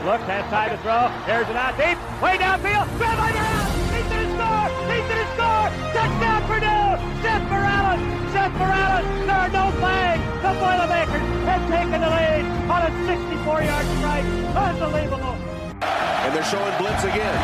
[0.00, 1.12] Looks, has time to throw.
[1.28, 2.00] Here's it out deep.
[2.24, 2.88] Way downfield.
[2.96, 3.68] Grab by Morales.
[3.92, 4.66] He's going to score.
[4.88, 5.66] He's going to score.
[5.92, 6.88] Touchdown Purdue.
[7.20, 8.00] Seth Morales.
[8.32, 9.04] Seth Morales.
[9.28, 10.24] There are no flags.
[10.40, 14.28] The Boilermakers have taken the lead on a 64-yard strike.
[14.56, 15.36] Unbelievable.
[15.84, 17.40] And they're showing blitz again.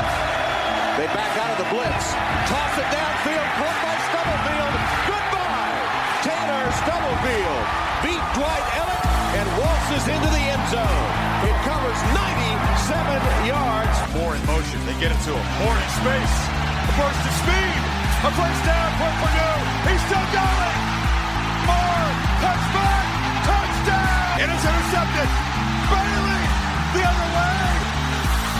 [0.97, 2.17] They back out of the blitz.
[2.49, 3.49] Toss it downfield.
[3.61, 4.75] Caught by Stubblefield.
[5.05, 5.77] Goodbye.
[6.25, 7.65] Taylor Stubblefield
[8.01, 9.07] beat Dwight Elliott
[9.45, 11.05] and waltzes into the end zone.
[11.45, 12.01] It covers
[12.87, 13.97] 97 yards.
[14.15, 14.79] Moore in motion.
[14.87, 15.47] They get it to him.
[15.59, 16.37] Moore in space.
[16.87, 17.81] A burst of speed.
[18.23, 19.59] A first down for Purdue.
[19.91, 20.77] He's still going.
[21.67, 22.11] Moore.
[22.39, 23.07] Touchback.
[23.43, 24.39] Touchdown.
[24.39, 25.31] It's intercepted.
[25.91, 26.45] Bailey.
[26.95, 27.67] The other way.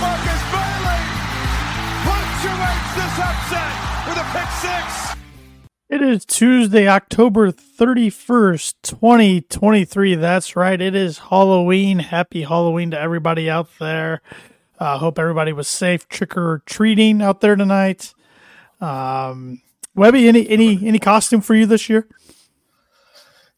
[0.03, 1.03] Marcus Bailey
[2.03, 3.75] punctuates this upset
[4.11, 5.16] with a pick six.
[5.89, 10.17] It is Tuesday, October 31st, 2023.
[10.17, 10.81] That's right.
[10.81, 12.01] It is Halloween.
[12.01, 14.21] Happy Halloween to everybody out there.
[14.81, 18.13] Uh, hope everybody was safe trick or treating out there tonight.
[18.81, 19.63] Um,
[19.95, 22.09] Webby, any any any costume for you this year?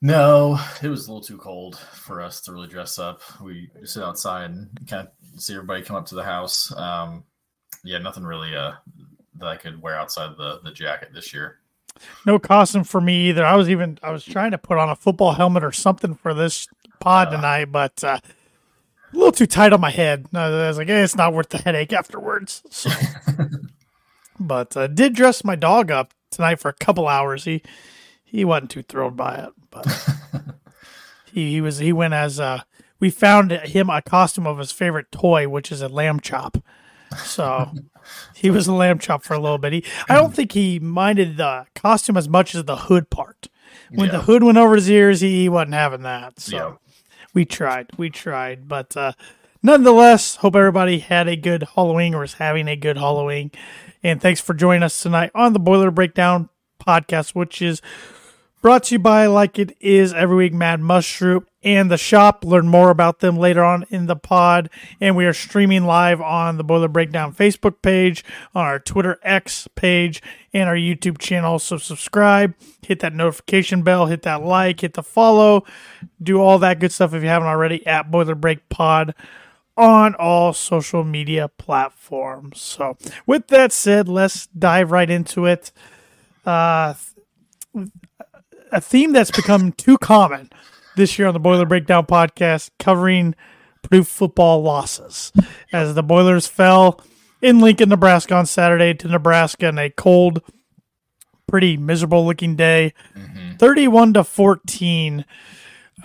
[0.02, 3.22] No, it was a little too cold for us to really dress up.
[3.40, 6.70] We sit outside and kind of see everybody come up to the house.
[6.76, 7.24] Um,
[7.84, 8.72] yeah, nothing really uh,
[9.38, 11.60] that I could wear outside the the jacket this year.
[12.26, 13.44] No costume for me either.
[13.44, 16.34] I was even I was trying to put on a football helmet or something for
[16.34, 16.68] this
[17.00, 17.30] pod Uh.
[17.32, 18.18] tonight, but uh,
[19.12, 20.26] a little too tight on my head.
[20.34, 22.62] I was like, eh, it's not worth the headache afterwards.
[22.70, 22.90] So.
[24.40, 27.44] but uh, did dress my dog up tonight for a couple hours.
[27.44, 27.62] He
[28.24, 29.86] he wasn't too thrilled by it, but
[31.32, 32.62] he, he was he went as uh,
[33.00, 36.58] we found him a costume of his favorite toy, which is a lamb chop.
[37.16, 37.70] So
[38.34, 39.72] he was a lamb chop for a little bit.
[39.72, 43.48] He, I don't think he minded the costume as much as the hood part.
[43.90, 46.40] When the hood went over his ears, he, he wasn't having that.
[46.40, 46.72] So Yeah.
[47.34, 49.12] we tried, we tried, but uh,
[49.62, 53.50] nonetheless, hope everybody had a good Halloween or is having a good Halloween.
[54.02, 56.50] And thanks for joining us tonight on the Boiler Breakdown
[56.80, 57.80] podcast, which is
[58.62, 62.44] brought to you by, like it is every week, Mad Mushroom and the shop.
[62.44, 64.70] Learn more about them later on in the pod.
[65.00, 68.24] And we are streaming live on the Boiler Breakdown Facebook page,
[68.54, 71.58] on our Twitter X page, and our YouTube channel.
[71.58, 72.54] So subscribe,
[72.86, 75.64] hit that notification bell, hit that like, hit the follow,
[76.22, 79.14] do all that good stuff if you haven't already at Boiler Break Pod
[79.76, 82.60] on all social media platforms.
[82.60, 82.96] So,
[83.26, 85.70] with that said, let's dive right into it.
[86.44, 86.94] Uh,
[88.72, 90.50] a theme that's become too common
[90.98, 93.34] this year on the Boiler Breakdown podcast, covering
[93.82, 95.32] Purdue football losses
[95.72, 97.00] as the Boilers fell
[97.40, 100.42] in Lincoln, Nebraska on Saturday to Nebraska in a cold,
[101.46, 102.92] pretty miserable looking day,
[103.58, 105.24] 31 to 14.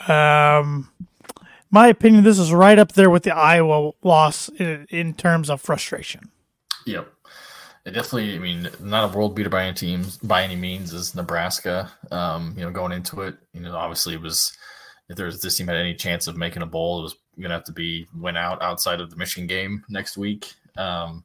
[0.08, 0.90] Um,
[1.72, 5.60] my opinion, this is right up there with the Iowa loss in, in terms of
[5.60, 6.30] frustration.
[6.86, 7.12] Yep.
[7.86, 11.16] It definitely, I mean, not a world beater by any teams by any means is
[11.16, 11.92] Nebraska.
[12.12, 14.56] Um, you know, going into it, you know, obviously it was
[15.10, 17.64] if there's this team had any chance of making a bowl, it was gonna have
[17.66, 20.54] to be went out outside of the Michigan game next week.
[20.78, 21.24] Um,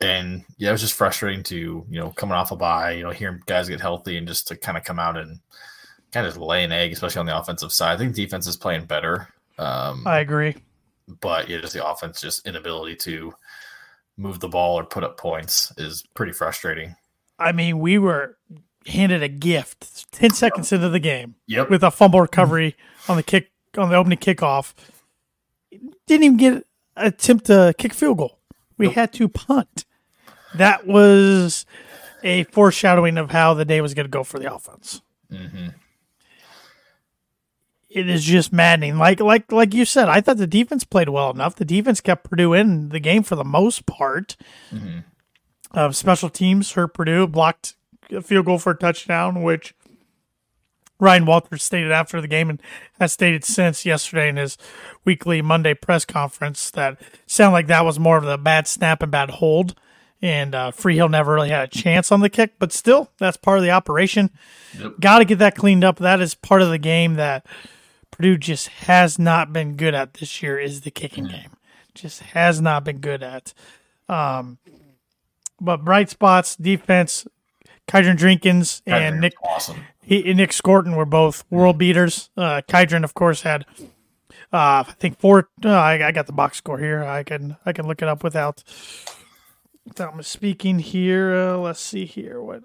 [0.00, 3.10] and yeah, it was just frustrating to you know coming off a bye, you know,
[3.10, 5.40] hearing guys get healthy and just to kind of come out and
[6.12, 7.94] kind of lay an egg, especially on the offensive side.
[7.94, 9.28] I think defense is playing better.
[9.58, 10.56] Um, I agree.
[11.20, 13.32] but yeah, just the offense, just inability to
[14.16, 16.94] move the ball or put up points is pretty frustrating.
[17.38, 18.36] I mean, we were
[18.86, 21.70] handed a gift 10 seconds into the game Yep.
[21.70, 22.76] with a fumble recovery
[23.08, 24.72] on the kick on the opening kickoff.
[26.06, 28.38] Didn't even get attempt to kick field goal.
[28.78, 29.84] We had to punt.
[30.54, 31.66] That was
[32.24, 35.00] a foreshadowing of how the day was going to go for the offense.
[35.30, 35.68] hmm
[37.88, 38.96] It is just maddening.
[38.98, 41.56] Like like like you said, I thought the defense played well enough.
[41.56, 44.36] The defense kept Purdue in the game for the most part.
[44.70, 45.00] hmm
[45.72, 47.74] Uh, special teams hurt Purdue, blocked
[48.12, 49.74] a field goal for a touchdown, which
[50.98, 52.62] Ryan Walters stated after the game and
[52.98, 54.58] has stated since yesterday in his
[55.04, 59.10] weekly Monday press conference that sounded like that was more of the bad snap and
[59.10, 59.74] bad hold.
[60.22, 63.56] And uh, Freehill never really had a chance on the kick, but still, that's part
[63.56, 64.28] of the operation.
[64.78, 65.00] Yep.
[65.00, 65.96] Got to get that cleaned up.
[65.96, 67.46] That is part of the game that
[68.10, 70.58] Purdue just has not been good at this year.
[70.58, 71.56] Is the kicking game
[71.94, 73.52] just has not been good at.
[74.08, 74.58] Um,
[75.60, 77.26] but bright spots, defense.
[77.90, 79.84] Kydron Jenkins and Nick awesome.
[80.00, 82.30] he, and Nick Scourton were both world beaters.
[82.36, 83.66] Uh, Kydron, of course, had
[84.52, 85.48] uh, I think four.
[85.64, 87.02] Uh, I, I got the box score here.
[87.02, 88.62] I can I can look it up without
[89.84, 91.34] without misspeaking here.
[91.34, 92.40] Uh, let's see here.
[92.40, 92.62] What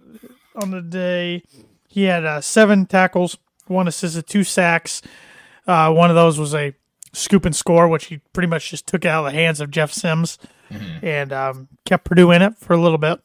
[0.56, 1.44] on the day
[1.88, 5.02] he had uh, seven tackles, one assist, two sacks.
[5.66, 6.76] Uh, one of those was a
[7.14, 9.92] scoop and score, which he pretty much just took out of the hands of Jeff
[9.92, 10.38] Sims
[11.02, 13.22] and um, kept Purdue in it for a little bit.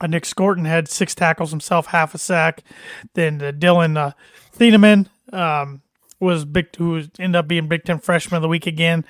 [0.00, 2.62] Uh, Nick Scourton had six tackles himself, half a sack.
[3.14, 4.12] Then uh, Dillon uh,
[4.56, 5.82] Thieneman um,
[6.18, 9.04] was big, who ended up being Big Ten Freshman of the Week again.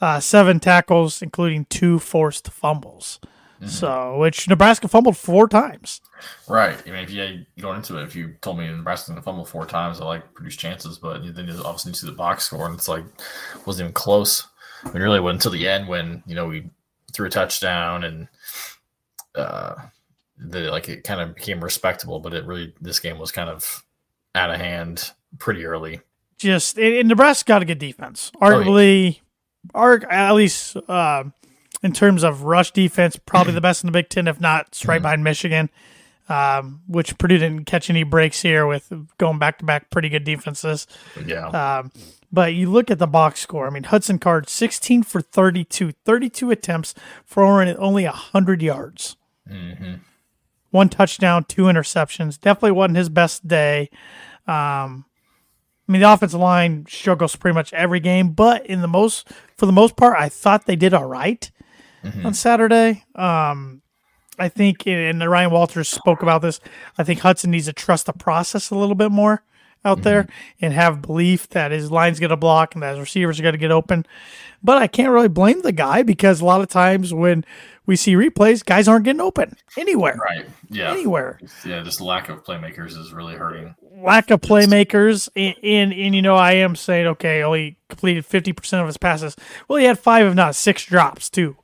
[0.00, 3.20] Uh, seven tackles, including two forced fumbles.
[3.66, 6.00] So, which Nebraska fumbled four times.
[6.48, 6.76] Right.
[6.86, 9.44] I mean, if you going into it, if you told me Nebraska's going to fumble
[9.44, 12.74] four times, I like produce chances, but then you obviously see the box score, and
[12.74, 13.04] it's like
[13.66, 14.46] wasn't even close.
[14.84, 16.70] I mean, really, went until the end when you know we
[17.12, 18.28] threw a touchdown and
[19.34, 19.74] uh,
[20.38, 23.84] the like it kind of became respectable, but it really this game was kind of
[24.34, 26.00] out of hand pretty early.
[26.38, 29.20] Just and Nebraska got a good defense, Oh, arguably,
[29.74, 31.24] arg, at least uh,
[31.82, 34.80] in terms of rush defense, probably the best in the Big Ten, if not it's
[34.80, 34.88] Mm-hmm.
[34.90, 35.70] right behind Michigan.
[36.26, 40.24] Um, which Purdue didn't catch any breaks here with going back to back pretty good
[40.24, 40.86] defenses.
[41.26, 41.48] Yeah.
[41.48, 41.92] Um,
[42.32, 43.66] but you look at the box score.
[43.66, 46.94] I mean, Hudson Card 16 for 32, 32 attempts
[47.26, 49.16] for only- only 100 yards.
[49.46, 49.96] hmm
[50.74, 52.40] One touchdown, two interceptions.
[52.40, 53.90] Definitely wasn't his best day.
[54.48, 55.04] Um,
[55.88, 59.66] I mean, the offensive line struggles pretty much every game, but in the most, for
[59.66, 61.48] the most part, I thought they did all right
[62.24, 63.04] on Saturday.
[63.14, 63.82] Um,
[64.36, 66.58] I think, and Ryan Walters spoke about this.
[66.98, 69.44] I think Hudson needs to trust the process a little bit more
[69.84, 70.64] out there mm-hmm.
[70.64, 73.54] and have belief that his line's going to block and that his receivers are going
[73.54, 74.06] to get open.
[74.62, 77.44] But I can't really blame the guy because a lot of times when
[77.84, 80.16] we see replays, guys aren't getting open anywhere.
[80.16, 80.46] Right.
[80.70, 80.90] Yeah.
[80.90, 81.38] Anywhere.
[81.66, 81.82] Yeah.
[81.82, 83.74] Just lack of playmakers is really hurting.
[84.02, 88.52] Lack of playmakers, and, and and you know I am saying okay, only completed fifty
[88.52, 89.36] percent of his passes.
[89.68, 91.56] Well, he had five, if not six, drops too,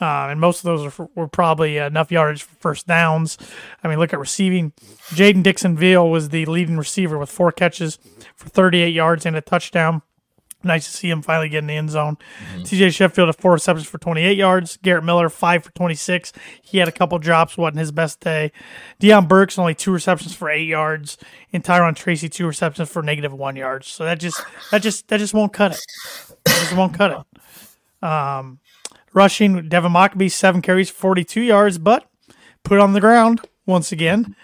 [0.00, 3.38] uh, and most of those are for, were probably enough yardage for first downs.
[3.82, 4.72] I mean, look at receiving.
[5.10, 7.98] Jayden Dixon Veal was the leading receiver with four catches
[8.36, 10.02] for thirty-eight yards and a touchdown.
[10.64, 12.18] Nice to see him finally get in the end zone.
[12.58, 14.76] TJ Sheffield had four receptions for 28 yards.
[14.76, 16.32] Garrett Miller, five for 26.
[16.62, 18.52] He had a couple drops, wasn't his best day.
[19.00, 21.18] Deion Burks, only two receptions for eight yards.
[21.52, 23.88] And Tyrone Tracy, two receptions for negative one yards.
[23.88, 24.40] So that just,
[24.70, 25.84] that just, that just won't cut it.
[26.44, 28.08] That just won't cut it.
[28.08, 28.60] Um,
[29.14, 32.08] rushing, Devin Mockobee, seven carries, 42 yards, but
[32.62, 34.36] put on the ground once again.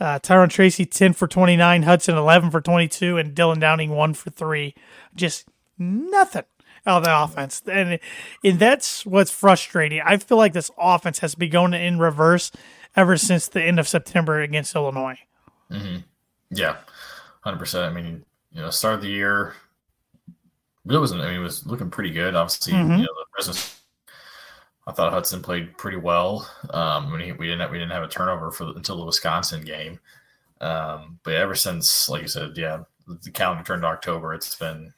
[0.00, 1.82] Uh, Tyrone Tracy, 10 for 29.
[1.82, 3.16] Hudson, 11 for 22.
[3.16, 4.74] And Dylan Downing, 1 for 3.
[5.14, 6.44] Just nothing
[6.86, 7.62] out of the offense.
[7.66, 7.98] And,
[8.44, 10.00] and that's what's frustrating.
[10.04, 12.52] I feel like this offense has been going in reverse
[12.94, 15.18] ever since the end of September against Illinois.
[16.50, 16.76] Yeah.
[17.40, 17.84] Hundred percent.
[17.92, 19.54] I mean, you know, start of the year,
[20.84, 21.22] really wasn't.
[21.22, 22.34] I mean, it was looking pretty good.
[22.34, 22.98] Obviously, Mhm.
[22.98, 23.77] you know, the business.
[24.88, 26.50] I thought Hudson played pretty well.
[26.70, 29.62] Um, when he, we didn't have, we didn't have a turnover for until the Wisconsin
[29.62, 30.00] game.
[30.62, 34.32] Um, but ever since, like I said, yeah, the calendar turned to October.
[34.32, 34.94] It's been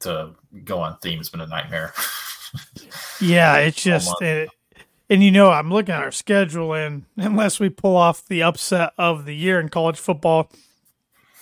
[0.00, 0.34] to
[0.64, 1.18] go on theme.
[1.18, 1.94] It's been a nightmare.
[3.18, 4.50] Yeah, it's just, it,
[5.08, 8.92] and you know, I'm looking at our schedule, and unless we pull off the upset
[8.98, 10.50] of the year in college football,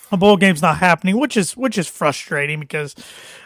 [0.09, 2.95] a bowl game's not happening, which is which is frustrating because,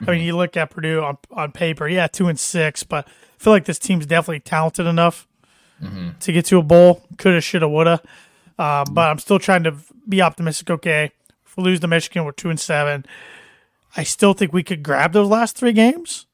[0.05, 3.53] I mean, you look at Purdue on on paper, yeah, two and six, but feel
[3.53, 5.27] like this team's definitely talented enough
[6.21, 7.03] to get to a bowl.
[7.17, 8.01] Coulda, shoulda, woulda.
[8.57, 9.75] Uh, but I'm still trying to
[10.07, 10.69] be optimistic.
[10.69, 11.11] Okay,
[11.45, 13.05] if we lose to Michigan, we're two and seven.
[13.97, 16.25] I still think we could grab those last three games,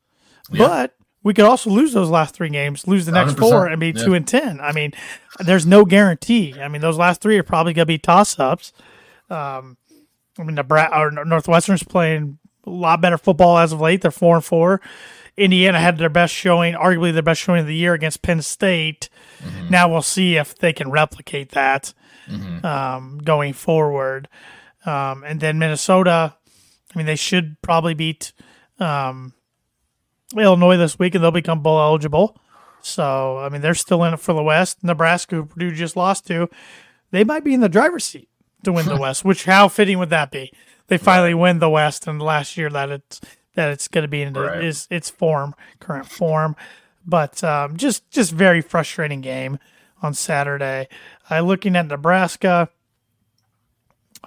[0.51, 3.79] but we could also lose those last three games, lose the next 100%, four, and
[3.79, 4.03] be yeah.
[4.03, 4.59] two and ten.
[4.59, 4.93] I mean,
[5.39, 6.55] there's no guarantee.
[6.59, 8.73] I mean, those last three are probably going to be toss ups.
[9.29, 9.77] Um,
[10.39, 14.01] I mean, Nebraska or Northwestern's playing a lot better football as of late.
[14.01, 14.81] They're four and four.
[15.37, 19.09] Indiana had their best showing, arguably their best showing of the year against Penn State.
[19.69, 21.93] Now we'll see if they can replicate that
[22.63, 24.27] um, going forward.
[24.85, 26.35] Um, and then Minnesota,
[26.93, 28.33] I mean, they should probably beat
[28.79, 29.33] um,
[30.37, 32.37] Illinois this week and they'll become bowl eligible.
[32.81, 34.83] So, I mean, they're still in it for the West.
[34.83, 36.49] Nebraska, who Purdue just lost to,
[37.11, 38.29] they might be in the driver's seat
[38.63, 39.23] to win the West.
[39.23, 40.51] Which, how fitting would that be?
[40.87, 43.21] They finally win the West, and last year that it's
[43.61, 44.63] that it's going to be in Right.
[44.63, 46.55] its its form, current form.
[47.05, 49.59] But um, just just very frustrating game
[50.01, 50.87] on Saturday.
[51.29, 52.69] Uh, looking at Nebraska,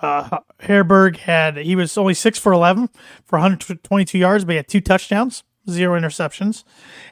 [0.00, 2.88] uh, Haarberg had he was only six for eleven
[3.25, 6.64] for 122 yards, but he had two touchdowns, zero interceptions.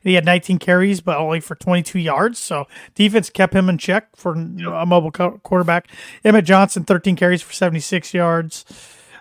[0.03, 2.39] And he had 19 carries, but only for 22 yards.
[2.39, 5.89] So defense kept him in check for a mobile co- quarterback.
[6.25, 8.65] Emmett Johnson 13 carries for 76 yards.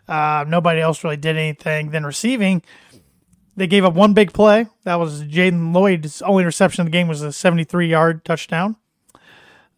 [0.07, 1.91] Uh, nobody else really did anything.
[1.91, 2.63] Then receiving,
[3.55, 4.67] they gave up one big play.
[4.83, 8.77] That was Jaylen Lloyd's only reception of the game was a 73 yard touchdown.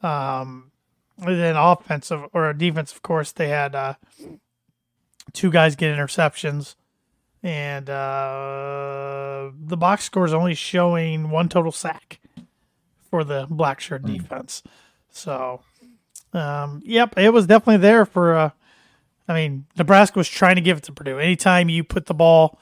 [0.01, 0.72] Um,
[1.18, 3.94] and then offensive or defense, of course, they had uh,
[5.32, 6.75] two guys get interceptions,
[7.42, 12.20] and uh, the box score is only showing one total sack
[13.10, 14.63] for the black shirt defense.
[15.12, 15.62] So,
[16.34, 18.36] um, yep, it was definitely there for.
[18.36, 18.50] Uh,
[19.27, 21.18] I mean, Nebraska was trying to give it to Purdue.
[21.18, 22.60] Anytime you put the ball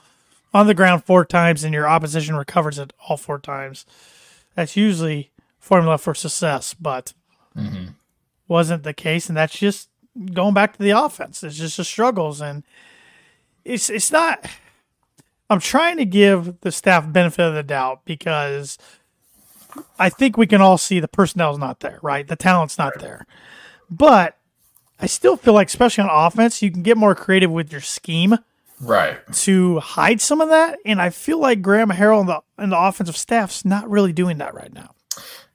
[0.54, 3.86] on the ground four times and your opposition recovers it all four times,
[4.56, 6.74] that's usually formula for success.
[6.74, 7.14] But
[7.56, 7.92] mm-hmm.
[8.48, 9.90] wasn't the case, and that's just
[10.34, 11.44] going back to the offense.
[11.44, 12.64] It's just the struggles, and
[13.64, 14.46] it's it's not.
[15.50, 18.78] I'm trying to give the staff benefit of the doubt because
[20.00, 22.26] I think we can all see the personnel's not there, right?
[22.26, 23.26] The talent's not there,
[23.90, 24.38] but
[25.00, 28.38] I still feel like, especially on offense, you can get more creative with your scheme
[28.82, 29.20] Right.
[29.34, 30.80] to hide some of that.
[30.86, 34.40] And I feel like Graham Harrell and the and the offensive staff's not really doing
[34.40, 34.96] that right now.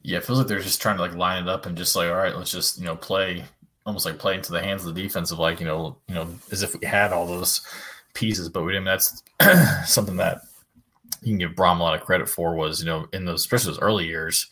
[0.03, 2.09] Yeah, it feels like they're just trying to like line it up and just like,
[2.09, 3.45] all right, let's just you know play
[3.85, 6.29] almost like play into the hands of the defense of like you know you know
[6.51, 7.61] as if we had all those
[8.15, 8.85] pieces, but we didn't.
[8.85, 9.23] That's
[9.93, 10.43] something that
[11.23, 13.73] you can give Brohm a lot of credit for was you know in those especially
[13.73, 14.47] those early years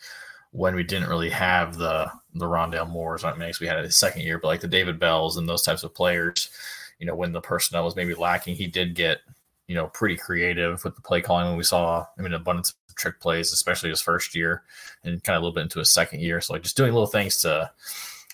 [0.51, 3.23] when we didn't really have the the Rondale Moores.
[3.23, 5.63] I mean, we had it his second year, but like the David Bells and those
[5.63, 6.49] types of players,
[6.99, 9.19] you know, when the personnel was maybe lacking, he did get
[9.67, 11.47] you know pretty creative with the play calling.
[11.47, 14.63] When we saw, I mean, abundance of trick plays, especially his first year
[15.03, 16.41] and kind of a little bit into his second year.
[16.41, 17.71] So like just doing little things to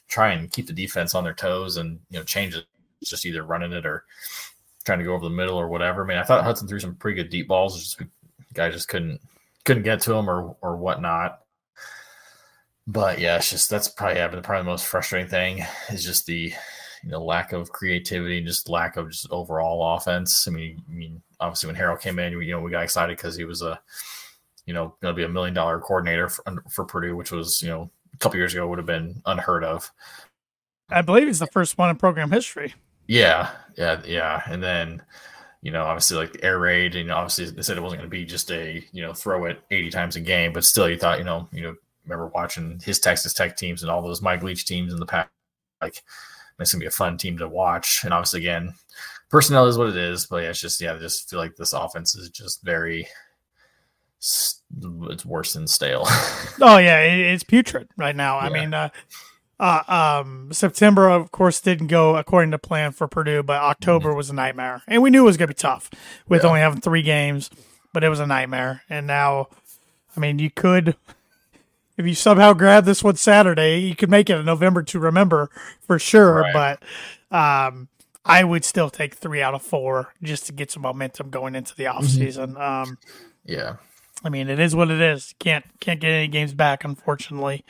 [0.07, 2.65] try and keep the defense on their toes and you know change it.
[3.03, 4.05] Just either running it or
[4.83, 6.03] trying to go over the middle or whatever.
[6.03, 7.79] I mean, I thought Hudson threw some pretty good deep balls.
[7.79, 8.01] Just
[8.53, 9.21] just couldn't
[9.65, 11.39] couldn't get to him or or whatnot.
[12.87, 16.53] But yeah, it's just that's probably yeah, probably the most frustrating thing is just the
[17.03, 20.47] you know lack of creativity and just lack of just overall offense.
[20.47, 23.35] I mean, I mean obviously when Harrell came in, you know we got excited because
[23.35, 23.79] he was a
[24.65, 27.69] you know going to be a million dollar coordinator for, for Purdue, which was you
[27.69, 29.91] know a couple years ago would have been unheard of.
[30.89, 32.73] I believe he's the first one in program history.
[33.07, 34.41] Yeah, yeah, yeah.
[34.47, 35.01] And then,
[35.61, 38.25] you know, obviously like air raid, and obviously they said it wasn't going to be
[38.25, 41.25] just a, you know, throw it 80 times a game, but still you thought, you
[41.25, 44.93] know, you know, remember watching his Texas Tech teams and all those Mike Leach teams
[44.93, 45.29] in the past,
[45.81, 46.03] like
[46.61, 48.01] it's gonna be a fun team to watch.
[48.03, 48.73] And obviously again,
[49.29, 51.73] personnel is what it is, but yeah, it's just yeah, I just feel like this
[51.73, 53.07] offense is just very
[54.19, 56.05] it's worse than stale.
[56.61, 58.37] Oh yeah, it's putrid right now.
[58.37, 58.89] I mean, uh,
[59.59, 59.81] uh,
[60.21, 64.33] um, September of course didn't go according to plan for Purdue, but October was a
[64.33, 65.89] nightmare, and we knew it was going to be tough
[66.27, 66.45] with Mm-hmm.
[66.45, 66.49] Yeah.
[66.49, 67.49] only having three games.
[67.93, 69.47] But it was a nightmare, and now,
[70.15, 70.95] I mean, you could.
[72.01, 75.51] If you somehow grab this one Saturday, you could make it a November to remember
[75.81, 76.41] for sure.
[76.41, 76.79] Right.
[77.31, 77.89] But um,
[78.25, 81.75] I would still take three out of four just to get some momentum going into
[81.75, 81.97] the Mm-hmm.
[81.99, 82.57] off season.
[82.57, 82.97] Um,
[83.45, 83.75] yeah.
[84.23, 85.35] I mean, it is what it is.
[85.37, 87.63] Can't can't get any games back, unfortunately.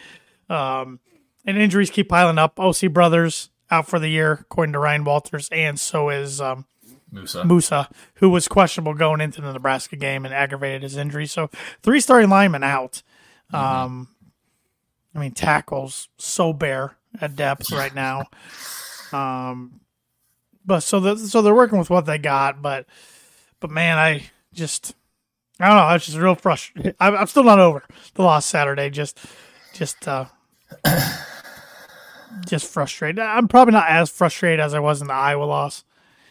[0.49, 1.01] Um,
[1.45, 2.57] and injuries keep piling up.
[2.57, 6.65] OC Brothers out for the year, according to Ryan Walters, and so is um,
[7.11, 7.43] Moussa.
[7.43, 11.25] Moussa, who was questionable going into the Nebraska game and aggravated his injury.
[11.25, 11.49] So
[11.83, 13.03] three starting linemen out.
[13.53, 14.07] Um,
[15.15, 18.23] I mean, tackles so bare at depth right now.
[19.11, 19.81] Um,
[20.65, 22.85] but so the, so they're working with what they got, but
[23.59, 24.95] but man, I just
[25.59, 25.83] I don't know.
[25.83, 26.95] I was just real frustrated.
[26.99, 28.89] I'm, I'm still not over the loss Saturday.
[28.89, 29.19] Just
[29.73, 30.25] just uh,
[32.47, 33.19] just frustrated.
[33.19, 35.83] I'm probably not as frustrated as I was in the Iowa loss,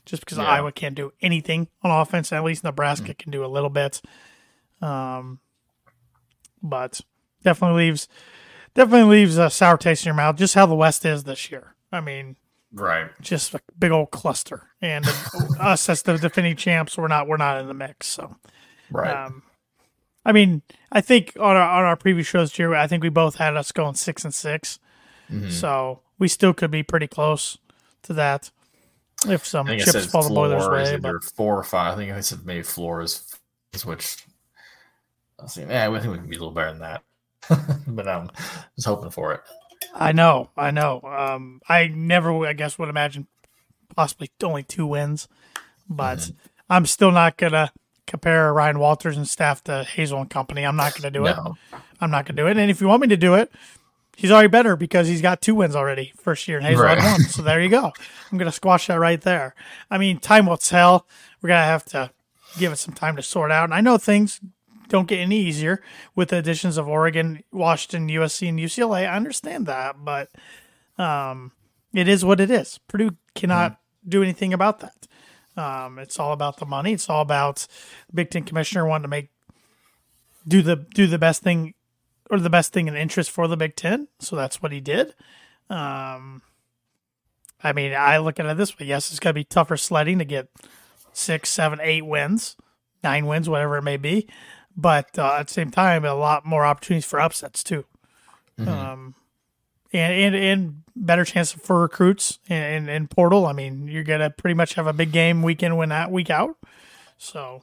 [0.07, 0.45] just because Yeah.
[0.45, 2.33] Iowa can't do anything on offense.
[2.33, 4.01] At least Nebraska can do a little bit.
[4.81, 5.41] Um,
[6.63, 7.01] but
[7.43, 8.09] definitely leaves
[8.75, 10.37] definitely leaves a sour taste in your mouth.
[10.37, 11.75] Just how the West is this year.
[11.93, 12.37] I mean,
[12.73, 13.11] Right.
[13.21, 15.05] just a big old cluster, and
[15.61, 18.07] us as the defending champs, we're not we're not in the mix.
[18.07, 18.37] So.
[18.91, 19.15] Right.
[19.27, 19.43] Um,
[20.25, 20.63] I mean,
[20.93, 23.73] I think on our on our previous shows, Jerry, I think we both had us
[23.73, 24.79] going six and 6
[25.33, 25.51] Mm-hmm.
[25.51, 27.57] so we still could be pretty close
[28.03, 28.51] to that
[29.29, 30.97] if some I think I chips fall the boiler's way.
[30.97, 31.95] But four or five.
[31.95, 33.33] I think I said maybe floor is,
[33.73, 34.25] is which.
[35.39, 37.03] I was thinking, yeah, I think we can be a little better than that.
[37.87, 38.31] but I'm
[38.77, 39.41] just hoping for it.
[39.95, 41.01] I know, I know.
[41.03, 43.27] Um, I never, I guess, would imagine
[43.97, 45.29] possibly only two wins,
[45.89, 46.33] but Mm-hmm.
[46.73, 47.73] I'm still not gonna
[48.07, 50.65] compare Ryan Walters and staff to Hazell and Company.
[50.65, 51.37] I'm not gonna do it.
[52.01, 52.57] I'm not gonna do it.
[52.57, 53.51] And if you want me to do it,
[54.17, 56.99] he's already better because he's got two wins already first year, and Hazell Right.
[56.99, 57.21] had one.
[57.23, 57.91] So there you go.
[58.31, 59.57] I'm gonna squash that right there.
[59.91, 61.09] I mean, time will tell.
[61.43, 62.11] We're gonna have to
[62.57, 63.65] give it some time to sort out.
[63.65, 64.39] And I know things
[64.91, 65.83] don't get any easier
[66.15, 69.09] with the additions of Oregon, Washington, USC, and UCLA.
[69.09, 70.31] I understand that, but
[70.99, 71.53] um,
[71.95, 72.79] it is what it is.
[72.89, 75.07] Purdue cannot do anything about that.
[75.57, 76.93] Um, it's all about the money.
[76.93, 77.67] It's all about
[78.09, 79.31] the Big Ten commissioner wanting to make
[80.47, 81.75] do the do the best thing
[82.31, 84.09] or the best thing in interest for the Big Ten.
[84.19, 85.15] So that's what he did.
[85.69, 86.43] Um,
[87.63, 88.87] I mean, I look at it this way.
[88.87, 90.49] Yes, it's going to be tougher sledding to get
[91.13, 92.57] six, seven, eight wins,
[93.05, 94.29] nine wins, whatever it may be.
[94.77, 97.85] But uh, at the same time, a lot more opportunities for upsets too.
[98.59, 99.15] Um,
[99.93, 103.47] and, and and better chance for recruits and in portal.
[103.47, 106.29] I mean, you're gonna pretty much have a big game week in, win out, week
[106.31, 106.57] out.
[107.17, 107.63] So,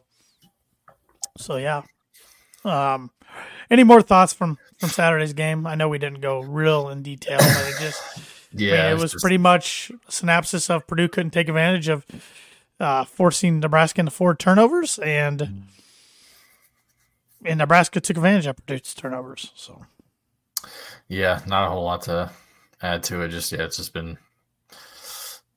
[1.38, 1.84] so yeah.
[2.66, 3.12] Um,
[3.70, 5.68] any more thoughts from from Saturday's game?
[5.68, 8.02] I know we didn't go real in detail, but it just
[8.52, 11.88] Yeah, I mean, it was just- pretty much a synopsis of Purdue couldn't take advantage
[11.90, 12.06] of
[12.80, 15.64] uh, forcing Nebraska into four turnovers, and
[17.46, 19.52] and Nebraska took advantage of Purdue's turnovers.
[19.56, 19.86] So
[21.08, 22.32] Yeah, not a whole lot to
[22.82, 23.30] add to it.
[23.30, 24.18] Just yeah, it's just been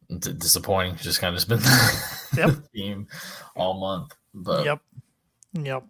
[0.08, 0.96] d- disappointing.
[0.96, 1.58] Just kind of just been
[2.36, 2.56] Yep.
[2.56, 3.08] the theme
[3.56, 4.14] all month.
[4.34, 4.80] But Yep.
[5.54, 5.84] Yep.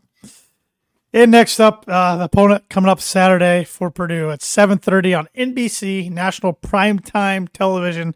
[1.12, 6.08] And next up, uh, the opponent coming up Saturday for Purdue at 7:30 on NBC
[6.08, 8.14] National Primetime Television.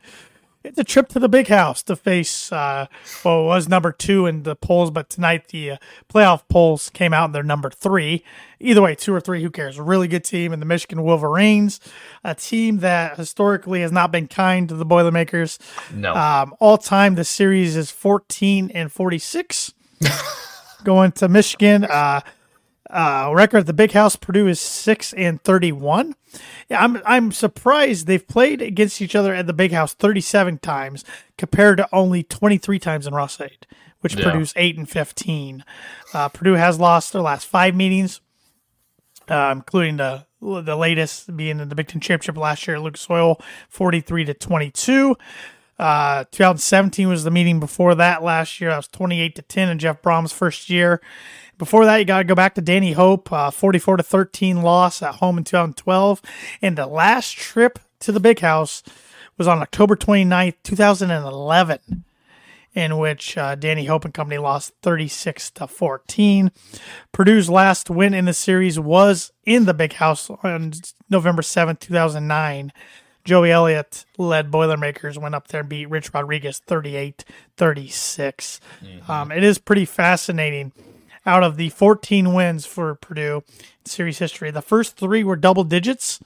[0.64, 2.86] It's a trip to the big house to face uh,
[3.22, 5.76] well, it was number two in the polls, but tonight the uh,
[6.08, 8.24] playoff polls came out and they're number three.
[8.60, 9.76] Either way, two or three, who cares?
[9.76, 11.80] A really good team in the Michigan Wolverines,
[12.24, 15.58] a team that historically has not been kind to the Boilermakers.
[15.92, 19.74] no, Um, all time, the series is 14 and 46.
[20.84, 21.84] Going to Michigan.
[21.84, 22.20] Uh,
[22.94, 26.14] uh, record at the Big House, Purdue is 6 and 31.
[26.70, 31.04] Yeah, I'm, I'm surprised they've played against each other at the Big House 37 times
[31.36, 33.66] compared to only 23 times in Ross-Ade,
[34.00, 34.24] which Yeah.
[34.30, 35.64] Purdue's 8 and 15.
[36.12, 38.20] Uh, Purdue has lost their last five meetings,
[39.28, 43.40] uh, including the the latest being in the Big Ten championship last year Lucas Oil,
[43.70, 45.16] 43 to 22.
[45.78, 48.68] Uh, 2017 was the meeting before that last year.
[48.70, 51.00] That was 28 to 10 in Jeff Brohm's first year.
[51.58, 55.02] Before that, you got to go back to Danny Hope, uh, 44 to 13 loss
[55.02, 56.20] at home in 2012.
[56.60, 58.82] And the last trip to the big house
[59.38, 62.04] was on October 29th, 2011,
[62.74, 66.50] in which uh, Danny Hope and company lost 36 to 14.
[67.12, 70.72] Purdue's last win in the series was in the big house on
[71.08, 72.72] November 7th, 2009.
[73.24, 77.24] Joey Elliott led Boilermakers, went up there and beat Rich Rodriguez 38
[77.56, 78.60] 36.
[79.08, 80.72] Um, it is pretty fascinating.
[81.26, 85.64] Out of the 14 wins for Purdue in series history, the first three were double
[85.64, 86.20] digits.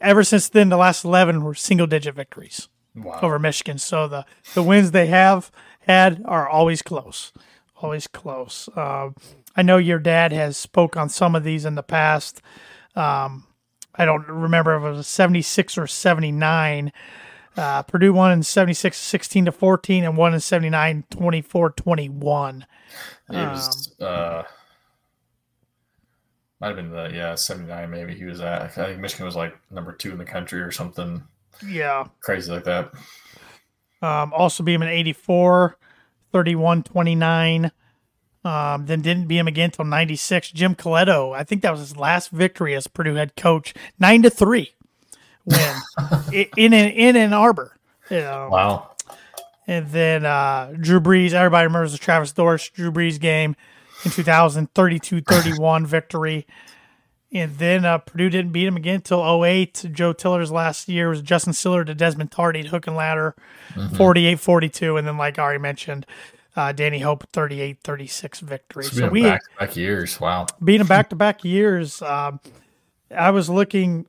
[0.00, 3.18] Ever since then, the last 11 were single digit victories wow.
[3.22, 3.78] over Michigan.
[3.78, 7.32] So the, the wins they have had are always close,
[7.76, 8.68] always close.
[8.74, 9.14] Um,
[9.56, 12.42] I know your dad has spoke on some of these in the past.
[12.94, 13.46] Um,
[13.94, 16.92] I don't remember if it was 76 or 79.
[17.56, 22.66] Uh, Purdue won in 76, 16 to 14, and won in 79, 24 21.
[23.30, 24.42] It was Um, uh
[26.60, 28.62] might have been the yeah, seventy nine maybe he was at.
[28.62, 31.22] I think Michigan was like number two in the country or something
[31.66, 32.06] Yeah.
[32.20, 32.92] crazy like that.
[34.00, 35.76] Um, also beat him in 84,
[36.32, 37.70] 31 29.
[38.44, 40.50] Um, then didn't beat him again until 96.
[40.52, 44.30] Jim Colletto, I think that was his last victory as Purdue head coach, 9 to
[44.30, 44.72] 3
[45.46, 47.76] win in, an in Ann Arbor.
[48.10, 48.90] You know, Wow.
[49.66, 53.56] And then uh, Drew Brees, everybody remembers the Travis Dorsch Drew Brees game
[54.04, 56.46] in 2000, 32 31 victory.
[57.32, 59.86] And then uh, Purdue didn't beat him again until 08.
[59.92, 63.34] Joe Tiller's last year was Justin Siller to Desmond Tardy, hook and ladder,
[63.96, 64.96] 48 42.
[64.96, 66.06] And then, like I already mentioned,
[66.54, 68.84] uh, Danny Hope, 38 36 victory.
[68.84, 70.20] So we back back years.
[70.20, 70.46] Wow.
[70.62, 72.00] beat him back to back years.
[72.00, 72.40] Um,
[73.14, 74.06] I was looking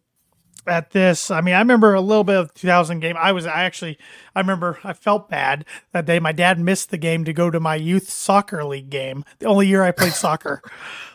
[0.67, 1.32] at this.
[1.32, 3.15] I mean, I remember a little bit of the 2000 game.
[3.17, 3.97] I was I actually,
[4.36, 6.19] I remember I felt bad that day.
[6.19, 9.67] My dad missed the game to go to my youth soccer league game, the only
[9.67, 10.62] year I played soccer.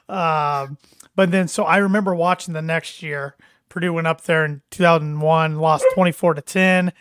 [0.08, 0.76] Um,
[1.14, 3.34] but then, so I remember watching the next year.
[3.70, 6.92] Purdue went up there in 2001, lost 24 to 10.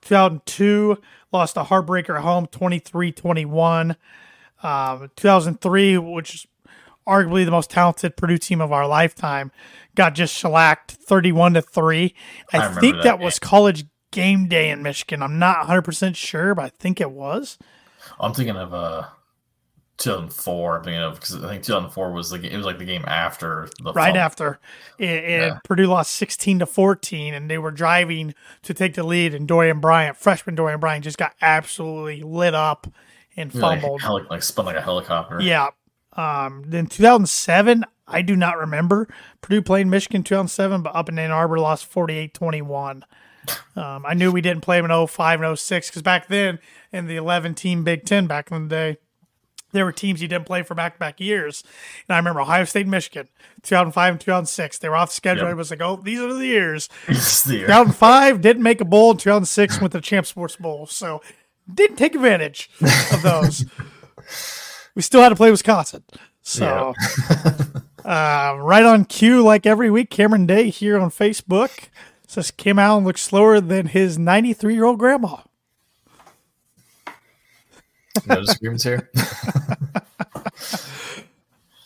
[0.00, 0.96] 2002,
[1.32, 3.96] lost a heartbreaker at home, 23 21.
[4.62, 6.46] Um, 2003, which is
[7.06, 9.52] arguably the most talented Purdue team of our lifetime,
[9.94, 12.14] got just shellacked 31 to 3.
[12.52, 15.22] I, I think that that was college game day in Michigan.
[15.22, 17.58] I'm not 100% sure, but I think it was.
[18.20, 19.04] I'm thinking of uh
[19.98, 20.78] 2004.
[20.78, 23.04] I'm thinking of because I think 2004 was the ga- it was like the game
[23.06, 24.18] after the Right fall.
[24.18, 24.60] after
[24.98, 25.58] it, it- Yeah.
[25.64, 29.80] Purdue lost 16 to 14, and they were driving to take the lead, and Dorien
[29.80, 32.88] Bryant, freshman Dorien Bryant, just got absolutely lit up
[33.36, 34.00] and Like, fumbled.
[34.02, 35.40] heli- like spun like a helicopter.
[35.40, 35.68] Yeah.
[36.16, 39.08] Um, then 2007, I do not remember.
[39.40, 43.04] Purdue played Michigan 2007, but up in Ann Arbor lost 48 21.
[43.76, 46.58] Um, I knew we didn't play them in 05 and 06 because back then
[46.92, 48.96] in the 11 team Big Ten back in the day,
[49.72, 51.64] there were teams you didn't play for back to back years.
[52.08, 53.28] And I remember Ohio State, Michigan,
[53.62, 54.78] 2005 and 2006.
[54.78, 55.44] They were off schedule.
[55.44, 55.52] Yep.
[55.52, 56.88] It was like, oh, these are the years.
[57.44, 57.66] The year.
[57.66, 59.14] 2005 didn't make a bowl.
[59.14, 61.20] 2006 went to the Champ Sports Bowl, so
[61.72, 62.70] didn't take advantage
[63.12, 63.66] of those.
[64.94, 66.04] we still had to play Wisconsin.
[66.42, 66.94] So,
[68.04, 71.88] uh, right on cue, like every week, Cameron Day here on Facebook
[72.26, 75.38] says Cam Allen looks slower than his 93 year old grandma.
[78.26, 79.10] No disagreements here.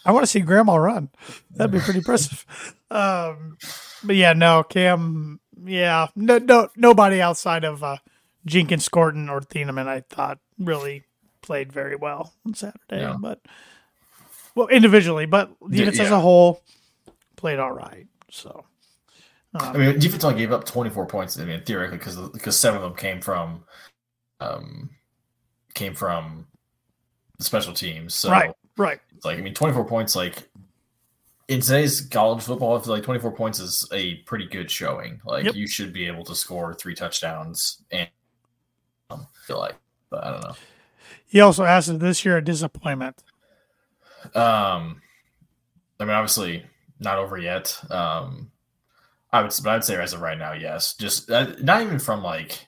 [0.04, 1.10] I want to see Grandma run.
[1.50, 2.44] That'd be pretty impressive.
[2.90, 3.58] Um,
[4.02, 5.40] but yeah, no, Cam.
[5.64, 7.96] Yeah, no, no, nobody outside of uh,
[8.46, 11.04] Jenkins, Scourton, or Thieneman, I thought really
[11.48, 13.00] played very well on Saturday.
[13.00, 13.16] Yeah.
[13.18, 13.40] But
[14.54, 16.62] well, individually, but defense as a whole
[17.36, 18.06] played all right.
[18.30, 18.66] So
[19.54, 21.38] I mean, defense only gave up 24 points.
[21.38, 23.64] I mean, theoretically, because because seven of them came from,
[24.40, 24.90] um,
[25.72, 26.46] came from
[27.38, 28.14] the special teams.
[28.14, 29.00] So right, right.
[29.16, 30.14] it's like I mean, 24 points.
[30.14, 30.50] Like
[31.48, 35.18] in today's college football, I feel like 24 points is a pretty good showing.
[35.24, 35.54] Like Yep.
[35.54, 38.06] you should be able to score three touchdowns and
[39.08, 39.76] um, feel like,
[40.10, 40.54] but I don't know.
[41.28, 43.22] He also asked if this year a disappointment.
[44.34, 45.02] Um,
[46.00, 46.64] I mean, obviously
[46.98, 47.78] not over yet.
[47.90, 48.50] Um,
[49.32, 50.94] I would, but I'd say as of right now, yes.
[50.94, 52.66] Just uh, not even from like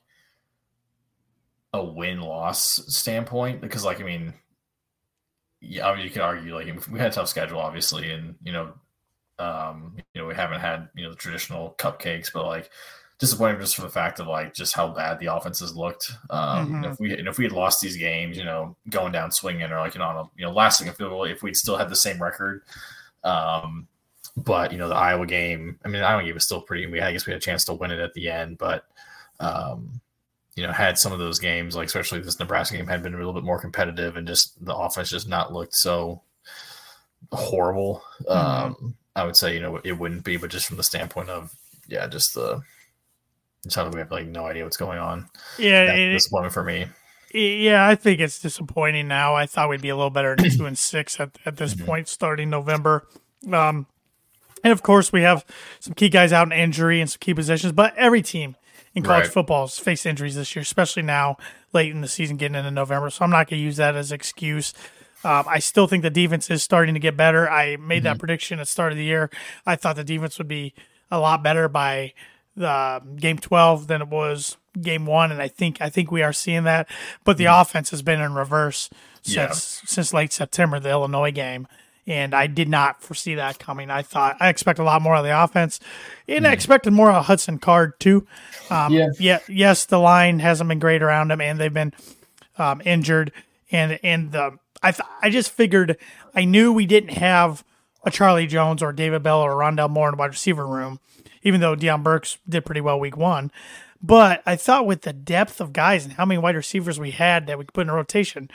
[1.73, 4.35] a win loss standpoint, because like I mean,
[5.61, 8.53] yeah, I mean, you could argue like we had a tough schedule, obviously, and you
[8.53, 8.73] know,
[9.39, 12.71] um, you know, we haven't had you know the traditional cupcakes, but like
[13.21, 16.11] disappointed just for the fact of like just how bad the offenses looked.
[16.31, 16.93] Um, Mhm.
[16.93, 19.79] if we know, if we had lost these games, you know, going down swinging or
[19.79, 21.97] like you know, a, you know, last second field goal, if we'd still had the
[21.97, 22.63] same record.
[23.23, 23.87] Um,
[24.37, 26.87] but you know, the Iowa game, I mean, the Iowa game was still pretty.
[26.87, 28.87] We I guess we had a chance to win it at the end, but
[29.39, 30.01] um,
[30.57, 33.17] you know, had some of those games, like especially this Nebraska game, had been a
[33.19, 36.23] little bit more competitive, and just the offense just not looked so
[37.33, 38.03] horrible.
[38.29, 41.55] Um, I would say, you know, it wouldn't be, but just from the standpoint of,
[41.89, 42.63] yeah, just the,
[43.69, 45.29] do we have like no idea what's going on?
[45.59, 46.87] Yeah, That's it- disappointment for me.
[47.33, 49.37] Yeah, I think it's disappointing now.
[49.37, 52.09] I thought we'd be a little better than two and six at, at this point,
[52.09, 53.07] starting November.
[53.53, 53.87] Um,
[54.65, 55.45] and of course, we have
[55.79, 58.57] some key guys out in injury and some key positions, but every team
[58.97, 59.33] in college Right.
[59.33, 61.37] football has faced injuries this year, especially now
[61.73, 63.11] late in the season, getting into November.
[63.11, 64.75] So I'm not going to use that as excuse.
[65.23, 67.49] Um, I still think the defense is starting to get better.
[67.49, 69.31] I made that prediction at the start of the year.
[69.65, 70.75] I thought the defense would be
[71.13, 72.13] a lot better by
[72.57, 76.33] the game 12 than it was game one and i think i think we are
[76.33, 76.89] seeing that
[77.25, 78.89] but the offense has been in reverse
[79.25, 79.51] Yeah.
[79.51, 81.67] since since late september the illinois game
[82.07, 85.25] and i did not foresee that coming i thought i expect a lot more of
[85.25, 85.81] the offense
[86.29, 88.27] and i expected more of hudson card too
[88.71, 89.09] um, Yeah.
[89.19, 91.93] yeah yes the line hasn't been great around him and they've been
[92.59, 93.33] um, injured
[93.73, 95.99] and and the I th- I just figured
[96.35, 97.63] I knew we didn't have
[98.03, 101.01] a Charlie Jones or David Bell or Rondale Moore in the wide receiver room,
[101.43, 103.51] even though Deion Burks did pretty well week one.
[104.03, 107.47] But I thought with the depth of guys and how many wide receivers we had
[107.47, 108.51] that we could put in a rotation,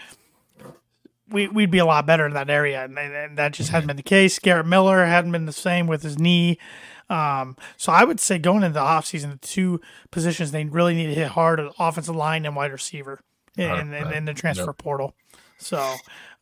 [1.30, 2.84] we, we'd be a lot better in that area.
[2.84, 4.40] And, and, that just hadn't been the case.
[4.40, 6.58] Garrett Miller hadn't been the same with his knee.
[7.10, 11.08] Um, so I would say going into the offseason, the two positions they really need
[11.08, 13.20] to hit hard are offensive line and wide receiver
[13.56, 14.78] in, in, in the transfer Yep.
[14.80, 15.14] portal.
[15.58, 15.96] So,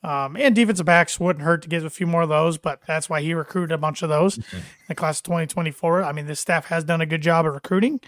[0.04, 3.10] um, and defensive backs wouldn't hurt to get a few more of those, but that's
[3.10, 6.04] why he recruited a bunch of those in the class of 2024.
[6.04, 8.02] I mean, this staff has done a good job of recruiting.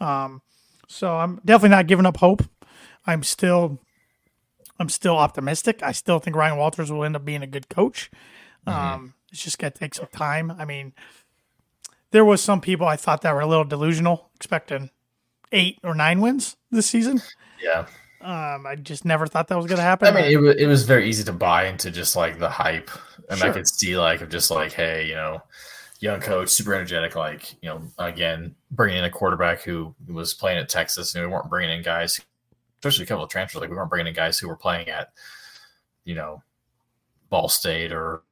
[0.00, 0.42] Um,
[0.86, 2.42] so I'm definitely not giving up hope.
[3.04, 3.80] I'm still,
[4.78, 5.82] I'm still optimistic.
[5.82, 8.10] I still think Ryan Walters will end up being a good coach.
[8.66, 10.52] Um, it's just going to take some time.
[10.56, 10.92] I mean,
[12.12, 14.90] there was some people I thought that were a little delusional, expecting
[15.52, 17.22] eight or nine wins this season.
[17.62, 17.86] Yeah.
[18.20, 20.08] Um, I just never thought that was going to happen.
[20.08, 22.90] I mean, it, wa- it was very easy to buy into just like the hype.
[23.30, 25.42] And I could see like of just like, hey, you know,
[26.00, 27.14] young coach, super energetic.
[27.16, 31.32] Like, you know, again, bringing in a quarterback who was playing at Texas, and we
[31.32, 32.20] weren't bringing in guys,
[32.80, 33.60] especially a couple of transfers.
[33.60, 35.12] Like, we weren't bringing in guys who were playing at,
[36.04, 36.42] you know,
[37.30, 38.22] Ball State or.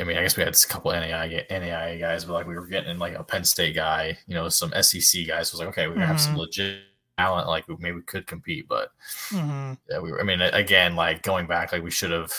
[0.00, 2.68] I mean, I guess we had a couple NAI NAIA guys, but like we were
[2.68, 5.50] getting in like a Penn State guy, you know, some SEC guys.
[5.50, 6.38] Was like, okay, we're gonna have some Mhm.
[6.38, 6.78] legit
[7.18, 8.90] talent, like maybe we could compete, but
[9.30, 9.76] Mhm.
[9.90, 10.20] yeah, we were.
[10.20, 12.32] I mean, again, like going back, like we should have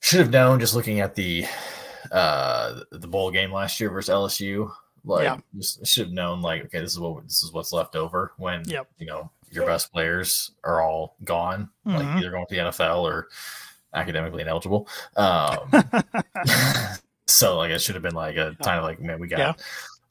[0.00, 1.46] should have known just looking at the
[2.12, 4.70] uh the bowl game last year versus LSU.
[5.04, 5.38] Like, Yeah.
[5.56, 8.62] just should have known, like, okay, this is what this is what's left over when
[8.68, 8.88] Yep.
[8.98, 12.18] you know your best players are all gone, like Mhm.
[12.18, 13.28] either going to the NFL or
[13.94, 14.86] academically ineligible.
[15.16, 15.70] Um,
[17.26, 19.52] so like it should have been like a time of like, man, we got Yeah.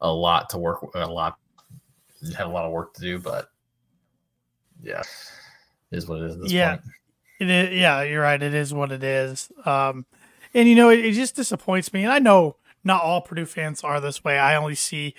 [0.01, 1.37] a lot to work, a lot
[2.35, 3.49] had a lot of work to do, but
[4.81, 5.01] yeah,
[5.91, 6.35] it is what it is.
[6.35, 6.69] At this Yeah.
[6.77, 6.81] point.
[7.39, 8.41] It is, yeah, you're right.
[8.41, 9.51] It is what it is.
[9.65, 10.05] Um,
[10.53, 12.03] and you know, it, it just disappoints me.
[12.03, 14.39] And I know not all Purdue fans are this way.
[14.39, 15.13] I only see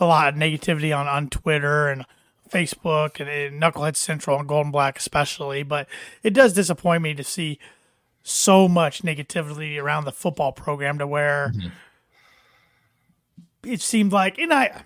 [0.00, 2.04] a lot of negativity on on Twitter and
[2.48, 5.88] Facebook and, and Knucklehead Central and Gold and Black especially, but
[6.22, 7.58] it does disappoint me to see
[8.22, 11.72] so much negativity around the football program to where Mhm.
[13.64, 14.82] it seemed like, and I,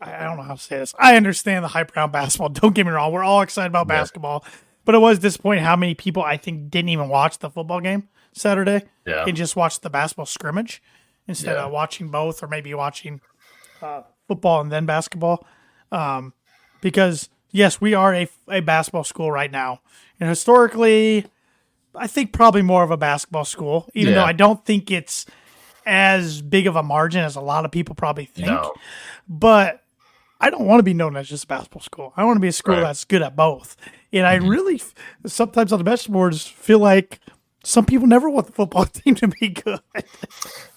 [0.00, 0.94] I don't know how to say this.
[0.98, 2.48] I understand the hype around basketball.
[2.50, 3.12] Don't get me wrong.
[3.12, 3.94] We're all excited about Yeah.
[4.00, 4.44] basketball,
[4.84, 8.08] but it was disappointing how many people I think didn't even watch the football game
[8.32, 9.24] Saturday Yeah.
[9.26, 10.82] and just watched the basketball scrimmage
[11.26, 11.64] instead Yeah.
[11.64, 13.20] of watching both or maybe watching
[13.82, 15.46] uh, football and then basketball.
[15.92, 16.32] Um,
[16.80, 19.80] because yes, we are a, a basketball school right now,
[20.20, 21.26] and historically,
[21.94, 23.88] I think probably more of a basketball school.
[23.94, 25.24] Even though I don't think it's
[25.86, 28.48] as big of a margin as a lot of people probably think.
[28.48, 28.74] No.
[29.28, 29.82] But
[30.40, 32.12] I don't want to be known as just a basketball school.
[32.16, 32.82] I want to be a school Right.
[32.82, 33.76] that's good at both.
[34.12, 34.44] And Mm-hmm.
[34.44, 34.80] I really
[35.26, 37.20] sometimes on the message boards feel like
[37.64, 39.80] some people never want the football team to be good.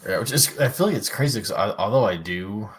[0.07, 2.69] Yeah, which is I feel like it's crazy because although I do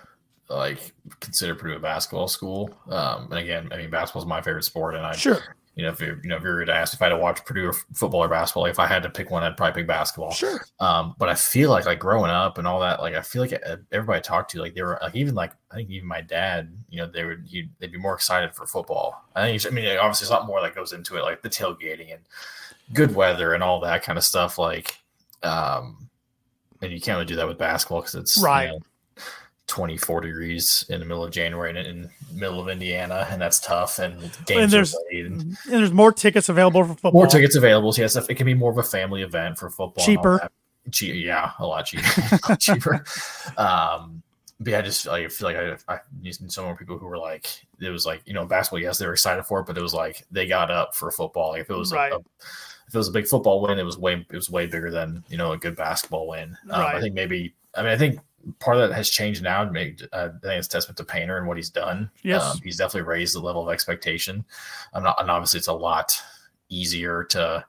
[0.48, 4.64] like consider Purdue a basketball school, um, and again, I mean basketball is my favorite
[4.64, 5.38] sport, and I Sure.
[5.80, 7.16] You know if you you know if you were to ask if I had to
[7.16, 9.88] watch Purdue or football or basketball, if I had to pick one, I'd probably pick
[9.88, 10.30] basketball.
[10.32, 10.60] Sure.
[10.78, 13.54] Um, but I feel like like growing up and all that, like I feel like
[13.54, 16.20] uh, everybody I talked to, like they were like even like I think even my
[16.20, 19.24] dad, you know, they would he, they'd be more excited for football.
[19.34, 21.48] I think I mean obviously there's a lot more that goes into it, like the
[21.48, 22.20] tailgating and
[22.92, 24.58] good weather and all that kind of stuff.
[24.58, 24.98] Like,
[25.42, 26.10] um,
[26.82, 28.66] and you can't really do that with basketball because it's you Right.
[28.68, 28.80] know,
[29.70, 33.58] 24 degrees in the middle of January in, in the middle of Indiana, and that's
[33.60, 33.98] tough.
[33.98, 35.26] And games there's- are played.
[35.26, 37.12] And And there's more tickets available for football.
[37.12, 37.92] more tickets available.
[37.92, 40.04] So yes, it can be more of a family event for football.
[40.04, 40.48] Cheaper.
[40.90, 42.04] Che- yeah, a lot cheaper.
[42.32, 43.04] a lot cheaper.
[43.56, 44.22] Um,
[44.58, 47.06] but yeah, I just like, I feel like I, I used some more people who
[47.06, 47.46] were like,
[47.80, 48.80] it was like you know basketball.
[48.80, 51.50] Yes, they were excited for it, but it was like they got up for football.
[51.50, 52.12] Like if it was Right.
[52.12, 52.24] a, a-
[52.88, 55.22] if it was a big football win, it was way it was way bigger than
[55.28, 56.56] you know a good basketball win.
[56.70, 56.96] Um, Right.
[56.96, 58.18] I think maybe I mean I think
[58.58, 59.62] part of that has changed now.
[59.62, 62.10] Uh, I think it's testament to Painter and what he's done.
[62.22, 62.42] Yes.
[62.42, 64.44] Um, he's definitely raised the level of expectation.
[64.92, 66.20] I'm not, and obviously it's a lot
[66.68, 67.64] easier to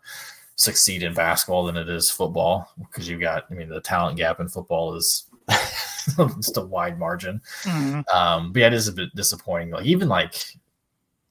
[0.55, 4.39] succeed in basketball than it is football because you've got I mean the talent gap
[4.39, 7.41] in football is just a wide margin.
[7.63, 8.07] Mhm.
[8.13, 9.71] Um, but yeah, it is a bit disappointing.
[9.71, 10.35] Like even like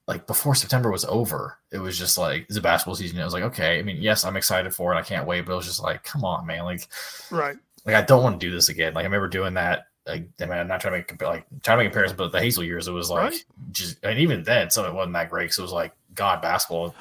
[0.07, 3.19] like before September was over, it was just like it's a basketball season.
[3.21, 3.79] I was like, okay.
[3.79, 4.97] I mean, yes, I'm excited for it.
[4.97, 6.65] I can't wait, but it was just like, come on, man.
[6.65, 6.87] Like,
[7.29, 7.55] Right.
[7.85, 8.93] Like I don't want to do this again.
[8.93, 9.85] Like I remember doing that.
[10.07, 12.39] Like, I mean, I'm not trying to make like trying to make comparison, but the
[12.39, 13.45] Hazell years, it was like Right.
[13.71, 15.53] just, and even then, some it wasn't that great.
[15.53, 16.95] So it was like, God, basketball.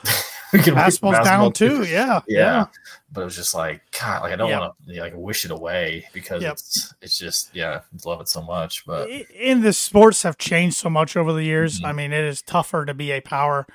[0.53, 1.85] we can Basketball's basketball down too.
[1.85, 2.21] Yeah.
[2.29, 2.67] yeah.
[3.11, 4.61] But it was just like, God, like I don't Yep.
[4.61, 6.53] want to like wish it away because Yep.
[6.53, 8.85] it's it's just yeah, love it so much.
[8.85, 11.81] But in the sports have changed so much over the years.
[11.81, 11.85] Mhm.
[11.87, 13.67] I mean, it is tougher to be a power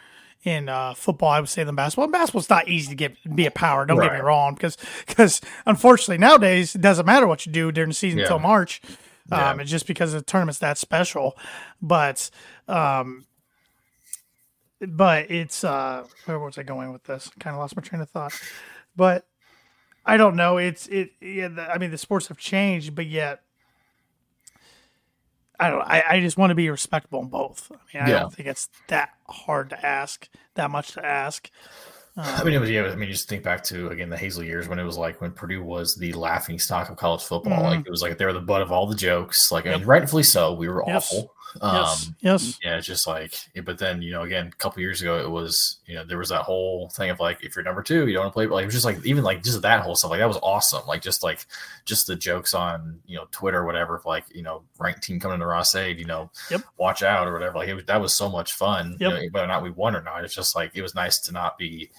[0.46, 2.06] in uh, football, I would say, than basketball.
[2.06, 3.86] And basketball's not easy to get be a power.
[3.86, 4.78] Don't get me wrong, because
[5.08, 8.26] because unfortunately nowadays it doesn't matter what you do during the season Yeah.
[8.26, 8.82] until March.
[9.32, 9.50] Yeah.
[9.52, 11.36] Um, it's just because the tournament's that special.
[11.82, 12.30] But
[12.68, 13.26] um,
[14.80, 17.32] but it's uh, where was I going with this?
[17.40, 18.34] Kind of lost my train of thought.
[18.96, 19.26] But
[20.06, 20.58] I don't know.
[20.58, 21.14] It's it.
[21.22, 23.42] Yeah, the, I mean, the sports have changed, but yet
[25.60, 25.82] I don't.
[25.82, 27.72] I, I just want to be respectable in both.
[27.72, 28.20] I mean, I Yeah.
[28.22, 31.50] don't think it's that hard to ask, that much to ask.
[32.18, 32.84] I mean, it was yeah.
[32.84, 35.32] I mean, just think back to again the Hazell years when it was like when
[35.32, 37.60] Purdue was the laughing stock of college football.
[37.60, 37.64] Mhm.
[37.64, 39.52] Like it was like they were the butt of all the jokes.
[39.52, 39.76] Like Yep.
[39.76, 40.54] and rightfully so.
[40.54, 41.12] We were Yes.
[41.12, 41.32] awful.
[41.64, 45.02] Yes, Um, yes, yeah, it's just like, but then you know, again, a couple years
[45.02, 47.82] ago, it was you know there was that whole thing of like if you're number
[47.82, 48.46] two, you don't want to play.
[48.48, 50.86] Like it was just like even like just that whole stuff like that was awesome.
[50.86, 51.46] Like just like
[51.86, 55.40] just the jokes on you know Twitter or whatever, like you know ranked team coming
[55.40, 56.62] to Ross-Ade, you know, Yep.
[56.78, 57.56] watch out or whatever.
[57.60, 58.98] Like it was, that was so much fun.
[59.00, 59.00] Yep.
[59.00, 61.20] You know, whether or not we won or not, it's just like it was nice
[61.20, 61.90] to not be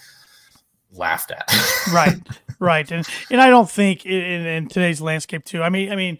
[0.92, 1.50] laughed at.
[1.92, 2.16] right,
[2.58, 5.62] right, and and I don't think in, in, today's landscape too.
[5.62, 6.18] I mean, I mean,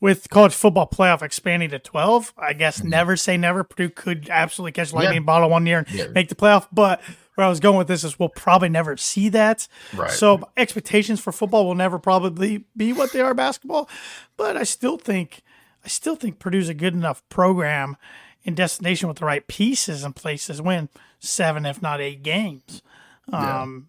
[0.00, 3.64] with college football playoff expanding to twelve, I guess never say never.
[3.64, 5.22] Purdue could absolutely catch lightning Mm-hmm.
[5.22, 5.26] Yeah.
[5.26, 6.06] bottle one year and Yeah.
[6.08, 7.00] make the playoff, but.
[7.36, 9.66] Where I was going with this is we'll probably never see that.
[9.94, 10.10] Right.
[10.10, 13.88] So expectations for football will never probably be what they are basketball,
[14.36, 15.40] but I still think
[15.82, 17.96] I still think Purdue's a good enough program
[18.44, 22.82] and destination with the right pieces in place to win seven, if not eight games.
[23.32, 23.88] Um,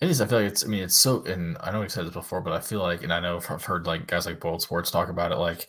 [0.00, 0.20] It is.
[0.20, 0.64] I feel like it's.
[0.64, 1.22] I mean, it's so.
[1.24, 3.64] And I know we've said this before, but I feel like, and I know I've
[3.64, 5.36] heard like guys like Bold Sports talk about it.
[5.36, 5.66] Like,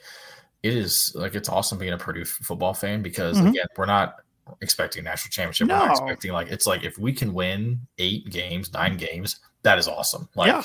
[0.64, 3.50] it is like it's awesome being a Purdue f- football fan because Mhm.
[3.50, 4.16] again, we're not
[4.62, 5.68] expecting national championship.
[5.68, 5.86] We're No.
[5.86, 9.88] not expecting like it's like if we can win eight games, nine games, that is
[9.88, 10.30] awesome.
[10.36, 10.48] Like.
[10.48, 10.64] Yeah.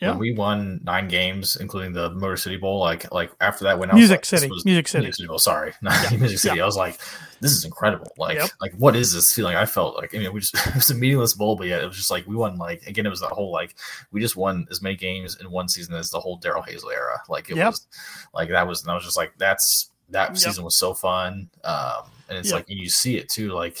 [0.00, 0.10] Yeah.
[0.10, 3.90] When we won nine games, including the Motor City Bowl, like like after that, when
[3.90, 5.04] I was Music like, City, was- Music City.
[5.04, 5.26] Music City.
[5.28, 6.60] Bowl, sorry, not Music City.
[6.60, 6.98] I was like,
[7.40, 8.12] this is incredible.
[8.18, 8.50] Like, Yep.
[8.60, 9.56] like what is this feeling?
[9.56, 11.86] I felt like I mean, we just it was a meaningless bowl, but yet it
[11.86, 12.56] was just like we won.
[12.58, 13.74] Like again, it was that whole like
[14.12, 17.18] we just won as many games in one season as the whole Darrell Hazell era.
[17.28, 17.70] Like it Yep.
[17.70, 17.86] was
[18.34, 20.36] like that was and I was just like that's that Yep.
[20.38, 21.48] season was so fun.
[21.64, 23.52] Um, and it's like and you see it too.
[23.52, 23.78] Like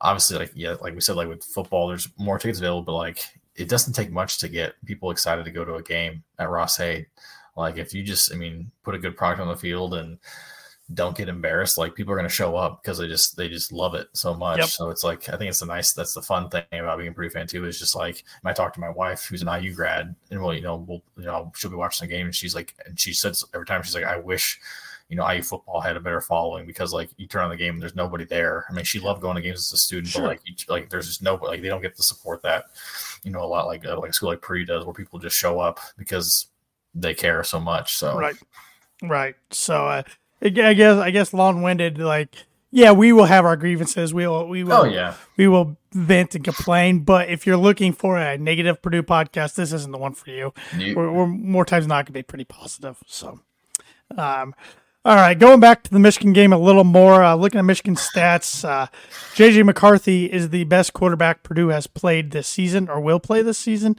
[0.00, 3.20] obviously, like yeah, like we said, like with football, there's more tickets available, but like
[3.58, 7.06] it doesn't take much to get people excited to go to a game at Ross-Ade.
[7.56, 10.18] Like if you just, I mean, put a good product on the field and
[10.94, 13.72] don't get embarrassed, like people are going to show up because they just they just
[13.72, 14.58] love it so much.
[14.58, 14.68] Yep.
[14.68, 17.12] So it's like I think it's the nice that's the fun thing about being a
[17.12, 20.14] Purdue fan too is just like I talk to my wife who's an IU grad
[20.30, 22.74] and well you know we'll you know she'll be watching the game and she's like
[22.86, 24.58] and she says every time she's like I wish
[25.08, 27.74] you know IU football had a better following because like you turn on the game
[27.74, 28.64] and there's nobody there.
[28.68, 30.22] I mean she loved going to games as a student Sure.
[30.22, 32.64] but like you, like there's just nobody like they don't get the support that
[33.24, 35.36] you know a lot like uh, like a school like Purdue does where people just
[35.36, 36.48] show up because
[36.94, 37.94] they care so much.
[37.96, 38.36] So Right.
[39.02, 39.36] Right.
[39.50, 40.02] So uh,
[40.42, 41.98] I guess I guess long winded.
[41.98, 42.34] Like,
[42.70, 44.12] yeah, we will have our grievances.
[44.12, 44.46] We will.
[44.48, 44.72] We will.
[44.72, 45.14] oh yeah.
[45.36, 47.00] We will vent and complain.
[47.00, 50.52] But if you're looking for a negative Purdue podcast, this isn't the one for you.
[50.76, 52.96] You- We're, we're more times not going to be pretty positive.
[53.06, 53.40] So,
[54.16, 54.54] um,
[55.04, 57.22] all right, going back to the Michigan game a little more.
[57.22, 58.88] Uh, looking at Michigan stats, uh,
[59.34, 63.58] JJ McCarthy is the best quarterback Purdue has played this season or will play this
[63.58, 63.96] season.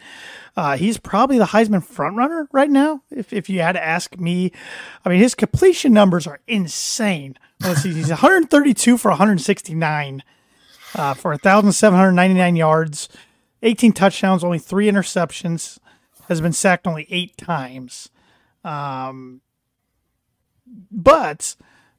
[0.57, 3.01] Uh, he's probably the Heisman frontrunner right now.
[3.09, 4.51] If, if you had to ask me,
[5.05, 7.37] I mean, his completion numbers are insane.
[7.61, 10.23] Let's see, he's 132 for 169
[10.95, 13.09] uh, for 1,799 yards,
[13.63, 15.79] 18 touchdowns, only three interceptions,
[16.27, 18.09] has been sacked only eight times.
[18.63, 19.41] Um,
[20.91, 21.55] but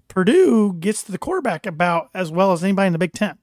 [0.09, 3.39] Purdue gets to the quarterback about as well as anybody in the Big 10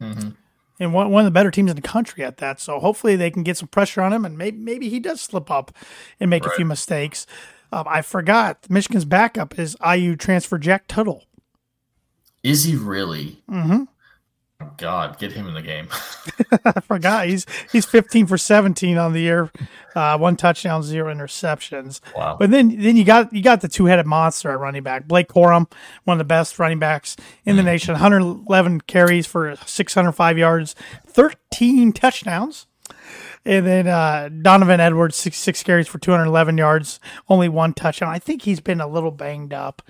[0.00, 0.36] Mhm.
[0.80, 2.60] and one, one of the better teams in the country at that.
[2.60, 5.50] So hopefully they can get some pressure on him, and maybe maybe he does slip
[5.50, 5.72] up
[6.20, 7.26] and make a few mistakes.
[7.72, 11.24] Um, I forgot Michigan's backup is IU transfer Jack Tuttle.
[12.42, 13.42] Is he really?
[13.50, 13.84] Mm-hmm.
[14.76, 15.88] God, get him in the game.
[16.64, 19.50] I forgot he's he's 15 for 17 on the year,
[19.94, 22.00] uh, one touchdown, zero interceptions.
[22.16, 22.36] Wow.
[22.38, 25.28] But then then you got you got the two headed monster at running back, Blake
[25.28, 25.70] Corum,
[26.04, 27.92] one of the best running backs in the nation.
[27.92, 30.74] 111 carries for 605 yards,
[31.06, 32.66] 13 touchdowns.
[33.44, 38.10] And then uh, Donovan Edwards, six, six carries for 211 yards, only one touchdown.
[38.10, 39.82] I think he's been a little banged up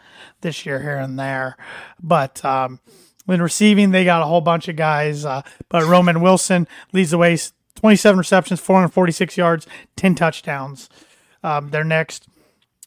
[0.42, 1.56] this year here and there.
[2.00, 2.80] But um,
[3.28, 5.26] when receiving, they got a whole bunch of guys.
[5.26, 7.36] Uh, but Roman Wilson leads the way,
[7.74, 10.88] 27 receptions, 446 yards, 10 touchdowns.
[11.44, 12.26] Um, their next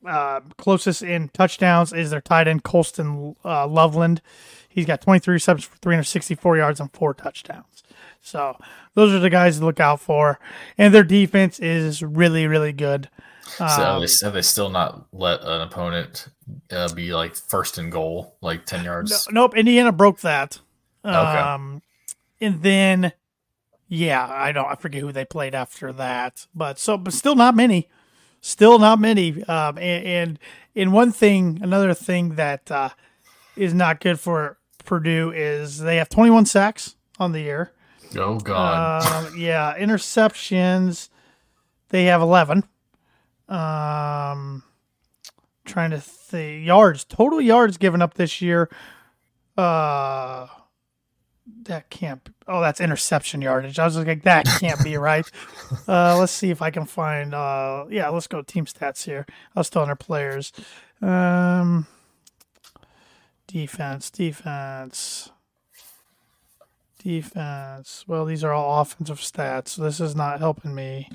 [0.04, 4.23] uh, closest in touchdowns is their tight end, Colston uh, Loveland.
[4.67, 7.84] He's got 23 receptions for 364 yards and four touchdowns.
[8.19, 8.58] So
[8.95, 10.39] those are the guys to look out for.
[10.75, 13.10] And their defense is really, really good.
[13.57, 16.27] So Um, they, have they still not let an opponent
[16.71, 19.27] uh, be like first and goal, like 10 yards?
[19.29, 20.59] No, nope, Indiana broke that.
[21.03, 21.15] Okay.
[21.15, 21.81] Um,
[22.39, 23.13] and then,
[23.87, 27.55] yeah, I don't, I forget who they played after that, but so, but still not
[27.55, 27.89] many,
[28.41, 29.43] still not many.
[29.43, 30.39] Um, and, and,
[30.75, 32.89] and one thing, another thing that uh,
[33.55, 37.71] is not good for Purdue is they have 21 sacks on the year.
[38.17, 39.03] Oh, God.
[39.27, 41.09] Um, yeah, interceptions.
[41.89, 42.63] They have eleven.
[43.51, 44.63] Um,
[45.65, 48.69] trying to think yards total yards given up this year.
[49.57, 50.47] Uh,
[51.63, 52.23] that can't.
[52.23, 53.79] be- Oh, that's interception yardage.
[53.79, 55.25] I was like, that can't be right.
[55.87, 57.33] Uh, let's see if I can find.
[57.33, 59.25] Uh, yeah, let's go team stats here.
[59.55, 60.51] I was still under players.
[61.01, 61.87] Um,
[63.47, 65.29] defense, defense.
[67.03, 68.05] Defense.
[68.07, 69.69] Well, these are all offensive stats.
[69.69, 71.09] So this is not helping me.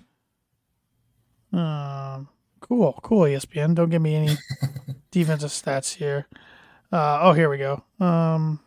[1.57, 2.29] Um,
[2.61, 3.23] cool, cool.
[3.23, 3.75] ESPN.
[3.75, 4.37] Don't give me any
[5.11, 6.27] defensive stats here.
[6.93, 7.83] Uh, oh, here we go.
[7.99, 8.61] Um,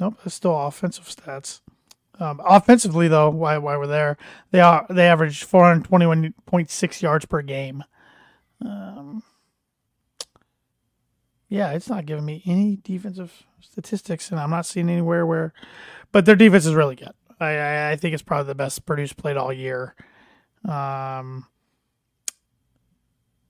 [0.00, 1.60] nope, it's still offensive stats.
[2.18, 4.16] Um, offensively, though, why why we're there,
[4.50, 7.84] they are they average 421.6 yards per game.
[8.64, 9.22] Um,
[11.48, 15.52] yeah, it's not giving me any defensive statistics, and I'm not seeing anywhere where.
[16.12, 17.12] But their defense is really good.
[17.40, 19.94] I I, I think it's probably the best Purdue's played all year.
[20.64, 21.46] Um,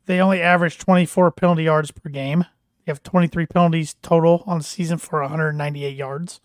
[0.06, 2.46] they only average 24 penalty yards per game.
[2.84, 6.40] They have 23 penalties total on the season for 198 yards.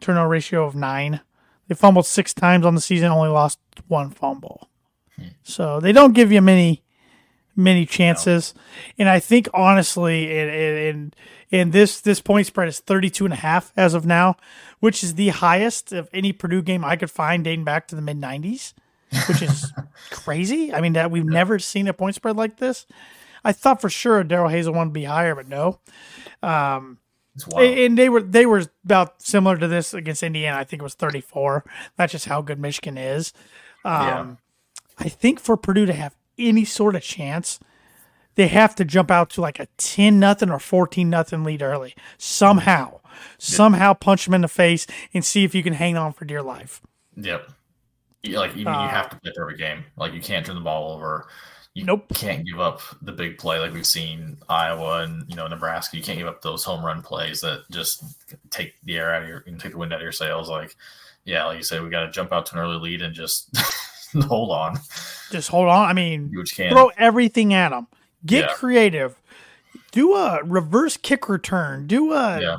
[0.00, 1.20] Turnover ratio of nine.
[1.66, 3.58] They fumbled six times on the season, only lost
[3.88, 4.68] one fumble.
[5.42, 6.84] So they don't give you many
[7.56, 8.54] many chances.
[8.98, 11.16] And I think honestly, and, and,
[11.52, 14.36] and this, this point spread is 32 and a half as of now,
[14.80, 18.02] which is the highest of any Purdue game I could find dating back to the
[18.02, 18.74] mid 90s,
[19.28, 19.72] which is
[20.10, 20.72] crazy.
[20.72, 22.86] I mean, that we've never seen a point spread like this.
[23.44, 25.78] I thought for sure Darrell Hazell one would be higher, but no.
[26.42, 26.98] Um,
[27.56, 30.58] and they were they were about similar to this against Indiana.
[30.58, 31.64] I think it was 34.
[31.96, 33.32] That's just how good Michigan is.
[33.84, 34.26] Um, Yeah.
[34.98, 37.58] I think for Purdue to have any sort of chance,
[38.36, 41.94] they have to jump out to like a 10 nothing or 14 nothing lead early
[42.16, 43.00] somehow.
[43.38, 46.42] Somehow punch them in the face and see if you can hang on for dear
[46.42, 46.80] life.
[47.16, 47.48] Yep.
[48.24, 49.84] Like even Uh, you have to play perfect game.
[49.96, 51.28] Like you can't turn the ball over.
[51.74, 52.06] You Nope.
[52.14, 55.96] can't give up the big play like we've seen Iowa and you know Nebraska.
[55.96, 58.04] You can't give up those home run plays that just
[58.50, 60.48] take the air out of your and take the wind out of your sails.
[60.48, 60.76] Like,
[61.24, 63.50] yeah, like you said, we got to jump out to an early lead and just
[64.28, 64.78] hold on,
[65.32, 65.88] Just hold on.
[65.90, 66.70] I mean, do what you can.
[66.72, 67.88] throw everything at them.
[68.24, 68.54] Get Yeah.
[68.54, 69.16] creative.
[69.90, 71.88] Do a reverse kick return.
[71.88, 72.56] Do a yeah,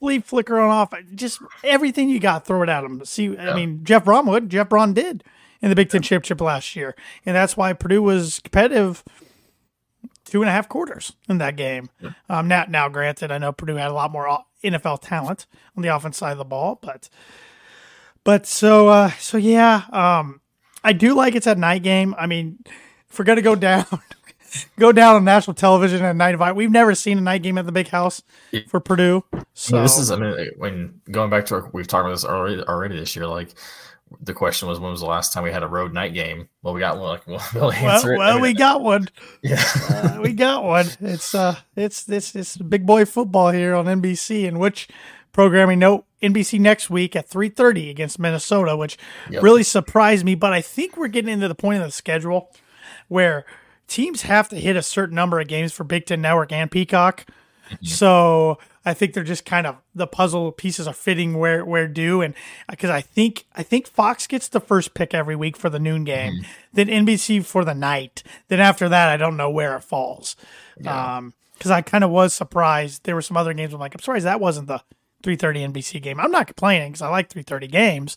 [0.00, 0.92] flea flicker on off.
[1.14, 3.04] Just everything you got, throw it at them.
[3.04, 4.48] See, I mean, Jeff Brohm would.
[4.50, 5.22] Jeff Brohm did
[5.62, 9.04] in the Big Ten championship last year, and that's why Purdue was competitive
[10.24, 11.90] two and a half quarters in that game.
[12.28, 15.46] Um, now, now, granted, I know Purdue had a lot more NFL talent
[15.76, 17.08] on the offense side of the ball, but
[18.24, 20.40] but so uh, so yeah, um,
[20.82, 22.14] I do like it's a night game.
[22.18, 22.58] I mean,
[23.10, 23.86] if we're gonna go down.
[24.78, 26.54] Go down on national television at night.
[26.54, 28.22] We've never seen a night game at the big house
[28.68, 29.24] for Purdue.
[29.54, 30.10] So Yeah, this is.
[30.10, 33.26] I mean, when going back to our, we've talked about this already already this year.
[33.26, 33.54] Like
[34.20, 36.48] the question was, when was the last time we had a road night game?
[36.62, 37.10] Well, we got one.
[37.10, 38.20] Like, we'll, we'll well.
[38.20, 39.08] I mean, we got one.
[39.42, 39.62] yeah.
[39.88, 40.86] Uh, we got one.
[41.00, 44.48] It's uh, it's this it's big boy football here on NBC.
[44.48, 44.88] And which
[45.32, 45.78] programming?
[45.78, 48.98] note NBC next week at three thirty against Minnesota, which
[49.30, 49.42] Yep.
[49.42, 50.34] really surprised me.
[50.34, 52.50] But I think we're getting into the point of the schedule
[53.08, 53.44] where
[53.90, 57.26] teams have to hit a certain number of games for Big Ten Network and Peacock.
[57.70, 57.86] Mm-hmm.
[57.86, 62.22] So I think they're just kind of the puzzle pieces are fitting where where due,
[62.22, 62.34] and
[62.68, 65.78] uh, because I think I think Fox gets the first pick every week for the
[65.78, 66.50] noon game, mm-hmm.
[66.72, 68.22] then NBC for the night.
[68.48, 70.36] Then after that, I don't know where it falls.
[70.86, 73.04] Um, because I kind of was surprised.
[73.04, 73.74] There were some other games.
[73.74, 74.82] I'm like, I'm surprised that wasn't the
[75.22, 76.18] 3:30 NBC game.
[76.18, 78.16] I'm not complaining because I like 3:30 games,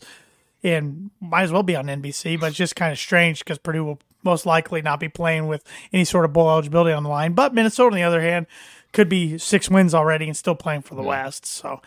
[0.62, 2.40] and might as well be on NBC.
[2.40, 5.64] But it's just kind of strange because Purdue will most likely not be playing with
[5.92, 7.34] any sort of bowl eligibility on the line.
[7.34, 8.46] But Minnesota, on the other hand,
[8.92, 11.46] could be six wins already and still playing for the West.
[11.46, 11.80] So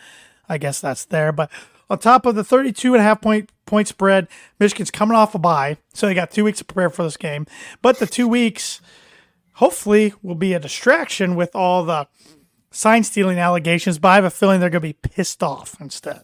[0.48, 1.32] I guess that's there.
[1.32, 1.50] But
[1.90, 4.28] on top of the 32 and a half point point spread,
[4.60, 7.46] Michigan's coming off a bye, so they got two weeks to prepare for this game.
[7.82, 8.82] But the two weeks
[9.54, 12.08] hopefully will be a distraction with all the
[12.72, 14.00] sign stealing allegations.
[14.00, 16.24] But I have a feeling they're going to be pissed off instead.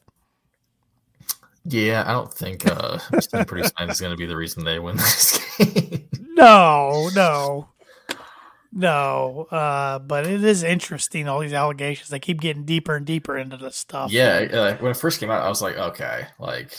[1.66, 2.98] Yeah, I don't think uh
[3.46, 6.08] Purdue sign is going to be the reason they win this game.
[6.36, 7.70] No, no,
[8.72, 9.48] no.
[9.52, 11.28] Uh, but it is interesting.
[11.28, 12.10] All these allegations.
[12.10, 14.12] They keep getting deeper and deeper into this stuff.
[14.12, 16.74] yeah, uh, when it first came out, I was like, okay, like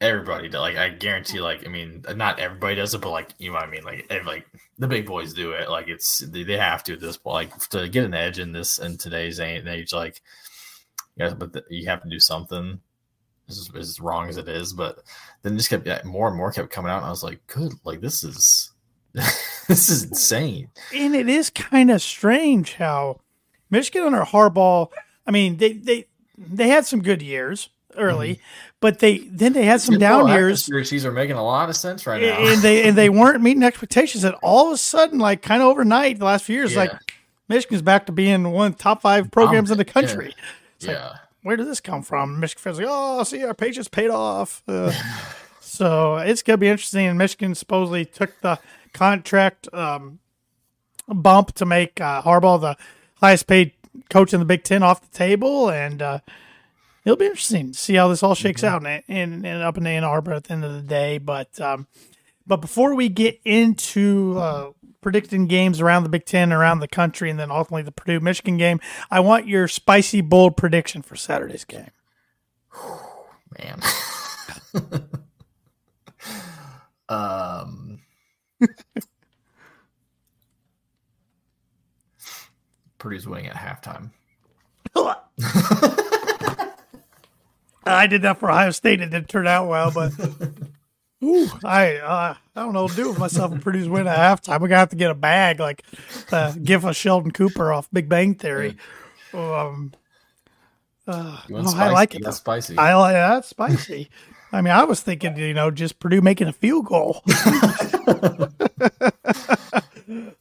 [0.00, 3.48] everybody, do- like I guarantee, like I mean, not everybody does it, but like you
[3.50, 4.46] know what I mean, like ev- like
[4.78, 5.68] the big boys do it.
[5.70, 8.52] Like it's they, they have to at this point, like to get an edge in
[8.52, 10.20] this in today's age, like
[11.16, 12.80] yeah, but the, you have to do something.
[13.50, 14.98] As, as wrong as it is, but
[15.42, 17.72] then just kept yeah, more and more kept coming out, and I was like, good,
[17.84, 18.72] like this is
[19.12, 20.68] this is insane.
[20.94, 23.20] and it is kind of strange how
[23.70, 24.88] Michigan under Harbaugh.
[25.26, 26.06] I mean, they they
[26.38, 28.42] they had some good years early, mm-hmm.
[28.80, 30.62] but they then they had some down years.
[30.62, 32.38] Conspiracies are making a lot of sense right now.
[32.38, 34.24] and they and they weren't meeting expectations.
[34.24, 36.98] And all of a sudden, like kind of overnight, the last few years, like Yeah.
[37.48, 40.34] Michigan's back to being one of the top five programs in the country.
[40.78, 41.16] yeah.
[41.42, 42.38] Where did this come from?
[42.38, 44.62] Michigan fans like, oh, see, our patience paid off.
[44.68, 44.92] Uh,
[45.60, 47.06] so it's gonna be interesting.
[47.06, 48.58] And Michigan supposedly took the
[48.92, 50.18] contract um,
[51.08, 52.76] bump to make uh, Harbaugh the
[53.16, 53.72] highest paid
[54.08, 56.18] coach in the Big Ten off the table, and uh,
[57.04, 59.86] it'll be interesting to see how this all shakes out and, and, and up in
[59.86, 61.18] Ann Arbor at the end of the day.
[61.18, 61.86] But um,
[62.50, 67.30] but before we get into uh, predicting games around the Big Ten, around the country,
[67.30, 71.64] and then ultimately the Purdue Michigan game, I want your spicy bold prediction for Saturday's
[71.64, 71.92] game.
[73.56, 73.80] man.
[77.08, 78.00] um,
[82.98, 84.10] Purdue's winning at halftime.
[87.86, 89.00] I did that for Ohio State.
[89.00, 90.10] It didn't turn out well, but
[91.22, 94.16] ooh, I uh, I don't know what to do with myself if Purdue's win at
[94.18, 94.60] halftime.
[94.60, 95.84] We're gonna have to get a bag like
[96.32, 98.76] uh, give a Sheldon Cooper off Big Bang Theory.
[99.32, 99.92] Um,
[101.06, 102.22] uh, You want no, I like it.
[102.22, 102.30] Though.
[102.30, 102.78] spicy.
[102.78, 104.10] I like that's spicy.
[104.52, 107.22] I mean, I was thinking, you know, just Purdue making a field goal.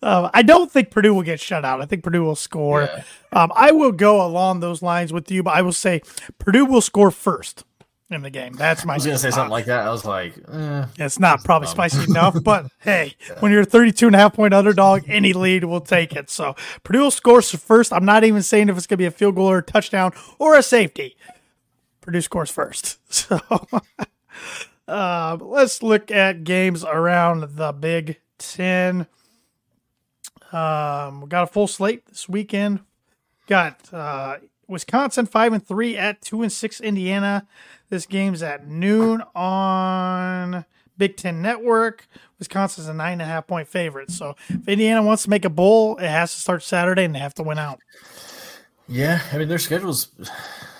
[0.02, 1.80] um, I don't think Purdue will get shut out.
[1.80, 2.84] I think Purdue will score.
[2.84, 3.04] Yeah.
[3.32, 6.02] Um, I will go along those lines with you, but I will say
[6.40, 7.64] Purdue will score first
[8.10, 8.53] in the game.
[8.53, 8.93] That's my.
[8.93, 9.86] I was gonna say something like that.
[9.86, 10.86] I was like, eh.
[10.97, 11.74] It's not probably dumb.
[11.74, 15.64] spicy enough, but hey, when you're a 32 and a half point underdog, any lead
[15.64, 16.30] will take it.
[16.30, 17.93] So Purdue will score first.
[17.93, 20.12] I'm not even saying if it's going to be a field goal or a touchdown
[20.39, 21.16] or a safety.
[22.01, 22.97] Purdue scores first.
[23.12, 23.39] So
[24.88, 29.07] uh, let's look at games around the Big Ten.
[30.51, 32.82] Um, we got a full slate this weekend.
[33.47, 34.38] Got uh,
[34.70, 37.48] Wisconsin five and three at two and six Indiana.
[37.90, 40.66] This game's at noon on
[40.98, 42.08] Big Ten Network.
[42.38, 44.12] Wisconsin's a nine and a half point favorite.
[44.12, 47.20] So if Indiana wants to make a bowl, it has to start Saturday and they
[47.20, 47.80] have to win out.
[48.88, 50.10] Yeah, I mean their schedule's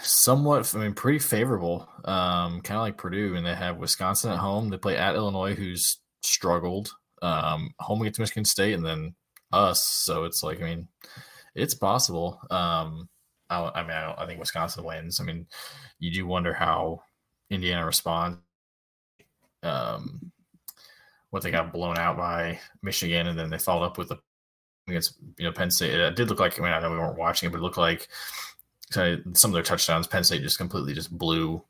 [0.02, 1.88] somewhat, I mean, pretty favorable.
[2.06, 4.70] Um, kind of like Purdue, and they have Wisconsin at home.
[4.70, 6.92] They play at Illinois, who's struggled.
[7.22, 9.14] Um, home against Michigan State, and then
[9.52, 9.84] us.
[9.84, 10.88] So it's like, I mean,
[11.54, 12.40] it's possible.
[12.50, 13.10] Um,
[13.50, 15.20] I, I mean, I, I, think Wisconsin wins.
[15.20, 15.48] I mean,
[16.00, 17.02] you do wonder how
[17.50, 18.38] Indiana responds.
[19.64, 20.32] Um,
[21.32, 24.18] what they got blown out by Michigan, and then they followed up with the
[24.88, 25.94] against you know Penn State.
[25.94, 27.78] It did look like I mean I know we weren't watching it, but it looked
[27.78, 28.08] like
[28.92, 31.64] some of their touchdowns, Penn State just completely just blew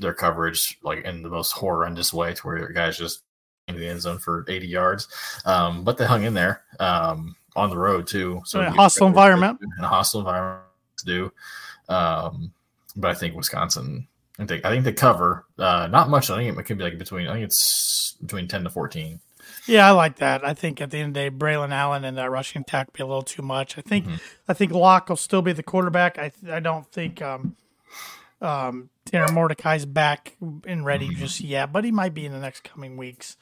[0.00, 3.22] their coverage like in the most horrendous way to where guys just
[3.68, 5.08] into the end zone for 80 yards.
[5.44, 8.42] Um, but they hung in there um, on the road too.
[8.44, 9.58] So a hostile environment.
[9.78, 10.63] In a hostile environment
[11.02, 11.32] do.
[11.88, 12.52] Um,
[12.96, 16.30] but I think Wisconsin, I think I think they cover uh, not much.
[16.30, 19.20] I think it could be like between I think it's between 10 to 14.
[19.66, 20.44] Yeah, I like that.
[20.44, 23.02] I think at the end of the day, Braylon Allen and that rushing attack be
[23.02, 23.78] a little too much.
[23.78, 24.16] I think mm-hmm.
[24.48, 26.18] I think Locke will still be the quarterback.
[26.18, 27.56] I I don't think um,
[28.40, 31.18] um, Tanner Mordecai's back and ready mm-hmm.
[31.18, 33.36] just yet, but he might be in the next coming weeks.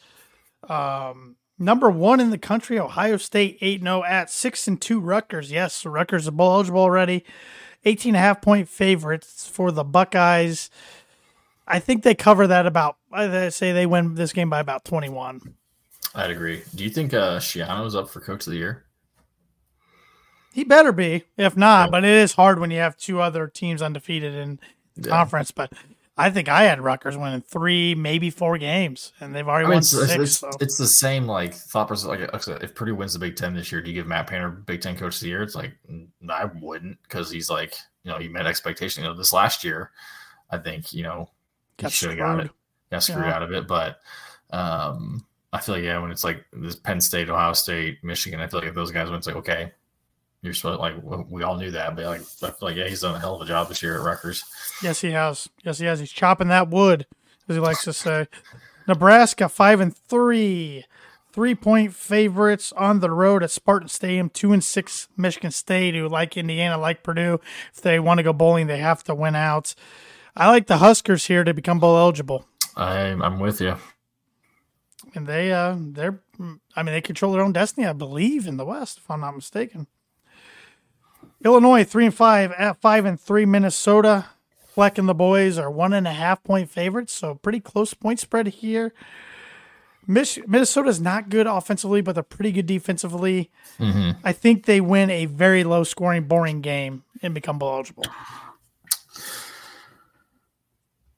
[0.68, 5.50] Um, number one in the country, Ohio State 8 0 at 6 and 2 Rutgers.
[5.50, 7.24] Yes, Rutgers are bowl eligible already.
[7.84, 10.70] 18 and a half point favorites for the Buckeyes.
[11.66, 15.54] I think they cover that about, I say they win this game by about 21.
[16.14, 16.62] I'd agree.
[16.74, 18.84] Do you think uh, Schiano's up for Coach of the Year?
[20.52, 21.24] He better be.
[21.38, 24.60] If not, but it is hard when you have two other teams undefeated in
[24.96, 25.08] yeah.
[25.08, 25.50] conference.
[25.50, 25.72] But
[26.16, 29.74] I think I had Rutgers winning three, maybe four games, and they've already I mean,
[29.76, 30.12] won it's, six.
[30.12, 30.50] It's, so.
[30.60, 32.06] it's, the same like thought process.
[32.06, 32.20] Like
[32.62, 34.96] if Purdue wins the Big Ten this year, do you give Matt Painter Big Ten
[34.96, 35.42] Coach of the Year?
[35.42, 35.72] It's like
[36.28, 39.02] I wouldn't because he's like you know he met expectation.
[39.02, 39.90] You know this last year,
[40.50, 41.30] I think you know
[41.78, 42.50] he should have got it.
[42.90, 43.34] Got screwed yeah.
[43.34, 44.00] out of it, but
[44.50, 48.48] um, I feel like yeah, when it's like this Penn State, Ohio State, Michigan, I
[48.48, 49.72] feel like if those guys went, it's like okay,
[50.43, 50.95] you're supposed like
[51.30, 53.68] we all knew that, but like like yeah, he's done a hell of a job
[53.68, 54.45] this year at Rutgers.
[54.82, 55.49] Yes, he has.
[55.62, 56.01] Yes, he has.
[56.01, 57.07] He's chopping that wood,
[57.49, 58.26] as he likes to say.
[58.88, 60.84] Nebraska five and three,
[61.32, 64.30] three point favorites on the road at Spartan Stadium.
[64.30, 67.40] Two and six Michigan State, who like Indiana, like Purdue.
[67.72, 69.76] If they want to go bowling, they have to win out.
[70.34, 72.47] I like the Huskers here to become bowl eligible.
[72.76, 73.76] I'm I'm with you
[75.14, 76.20] and they uh they're
[76.74, 79.36] I mean they control their own destiny, I believe, in the West, if I'm not
[79.36, 79.86] mistaken.
[81.45, 83.45] Illinois three and five at five and three.
[83.45, 84.26] Minnesota,
[84.64, 88.20] Fleck and the boys are one and a half point favorites, so pretty close point
[88.20, 88.93] spread here.
[90.07, 93.51] Minnesota is not good offensively, but they're pretty good defensively.
[93.78, 94.18] Mm-hmm.
[94.24, 98.05] I think they win a very low scoring, boring game and become bowl eligible.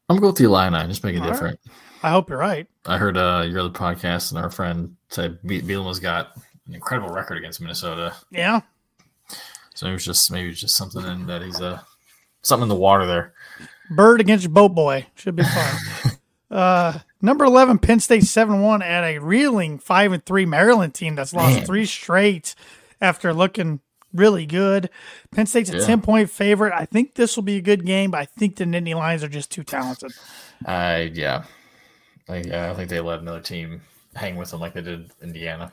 [0.09, 0.87] I'm going with the Illini.
[0.87, 1.59] Just make it All different.
[1.67, 1.75] Right.
[2.03, 2.67] I hope you're right.
[2.85, 7.39] I heard uh, your other podcast and our friend said Bielema's got an incredible record
[7.39, 8.15] against Minnesota.
[8.31, 8.61] Yeah.
[9.75, 11.81] So it was just maybe just something in that he's uh
[12.43, 13.35] something in the water there.
[13.91, 16.13] Bird against Boat Boy should be fun.
[16.51, 21.17] uh, number eleven, Penn State seven one at a reeling five and three Maryland team
[21.17, 21.67] that's lost Man.
[21.67, 22.55] three straight
[23.01, 23.81] after looking
[24.15, 24.89] really good.
[25.33, 25.87] Penn State's a yeah.
[25.87, 26.73] ten point favorite.
[26.73, 29.29] I think this will be a good game, but I think the Nittany Lions are
[29.29, 30.13] just too talented.
[30.65, 31.45] Uh, yeah,
[32.29, 33.83] I, yeah, I think they let another team
[34.15, 35.73] hang with them like they did Indiana.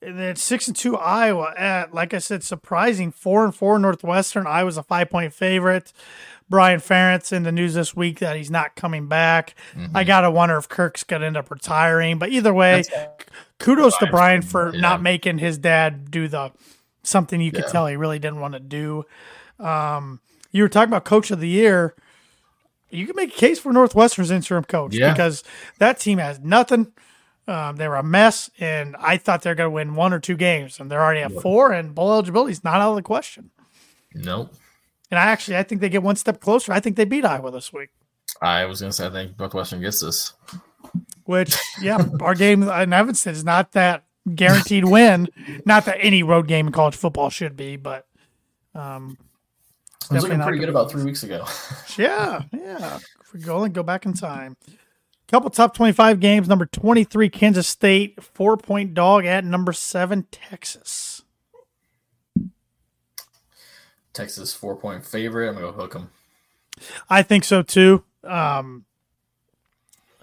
[0.00, 4.46] And then six and two Iowa at like I said, surprising four and four Northwestern.
[4.46, 5.92] Iowa's a five point favorite.
[6.48, 9.54] Brian Ferentz in the news this week that he's not coming back.
[9.74, 9.96] Mm-hmm.
[9.96, 12.18] I gotta wonder if Kirk's gonna end up retiring.
[12.18, 12.84] But either way,
[13.58, 14.80] kudos to Brian for yeah.
[14.80, 16.52] not making his dad do the
[17.02, 17.72] something you could yeah.
[17.72, 19.04] tell he really didn't want to do.
[19.58, 20.20] Um,
[20.52, 21.94] you were talking about coach of the year
[22.90, 25.12] you can make a case for Northwestern's interim coach yeah.
[25.12, 25.44] because
[25.78, 26.92] that team has nothing.
[27.48, 30.36] Um, they were a mess, and I thought they're going to win one or two
[30.36, 33.50] games, and they're already at four, and bowl eligibility is not out of the question.
[34.14, 34.54] Nope.
[35.10, 36.72] And I actually, I think they get one step closer.
[36.72, 37.88] I think they beat Iowa this week.
[38.42, 40.34] I was going to say, I think Northwestern gets this.
[41.24, 45.28] Which, yeah, our game in Evanston is not that guaranteed win.
[45.64, 48.06] Not that any road game in college football should be, but
[48.74, 49.16] um,
[50.10, 51.46] it was looking pretty good about three weeks ago.
[51.96, 52.98] yeah, yeah.
[53.22, 54.56] If we go and go back in time.
[55.30, 56.48] Couple top 25 games.
[56.48, 58.22] Number 23, Kansas State.
[58.22, 61.22] Four point dog at number seven, Texas.
[64.14, 65.48] Texas four point favorite.
[65.48, 66.10] I'm going to go hook them.
[67.10, 68.04] I think so too.
[68.24, 68.86] Um,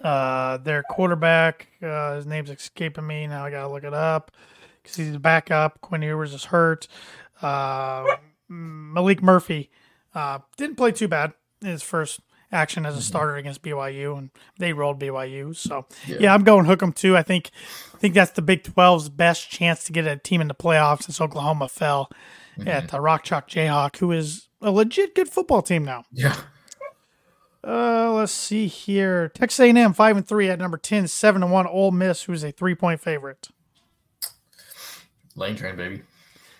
[0.02, 3.44] uh, their quarterback, uh, his name's escaping me now.
[3.44, 4.32] I got to look it up.
[4.82, 5.80] because he's back up.
[5.80, 6.88] Quinn Ewers is hurt.
[7.40, 8.16] Uh,
[8.50, 9.70] Maalik Murphy
[10.14, 11.32] uh, didn't play too bad
[11.62, 12.20] in his first
[12.52, 15.54] action as a starter against BYU, and they rolled BYU.
[15.54, 17.16] So yeah, yeah I'm going Hookem too.
[17.16, 17.50] I think
[17.94, 21.04] I think that's the Big 12's best chance to get a team in the playoffs
[21.04, 22.10] since Oklahoma fell
[22.58, 22.68] mm-hmm.
[22.68, 26.04] at the Rock Chalk Jayhawk, who is a legit good football team now.
[26.12, 26.36] Yeah.
[27.66, 29.28] Uh, let's see here.
[29.28, 31.66] Texas A&M five and three at number 10, seven and one.
[31.66, 33.48] Ole Miss, who's a three point favorite.
[35.34, 36.02] Lane train, baby.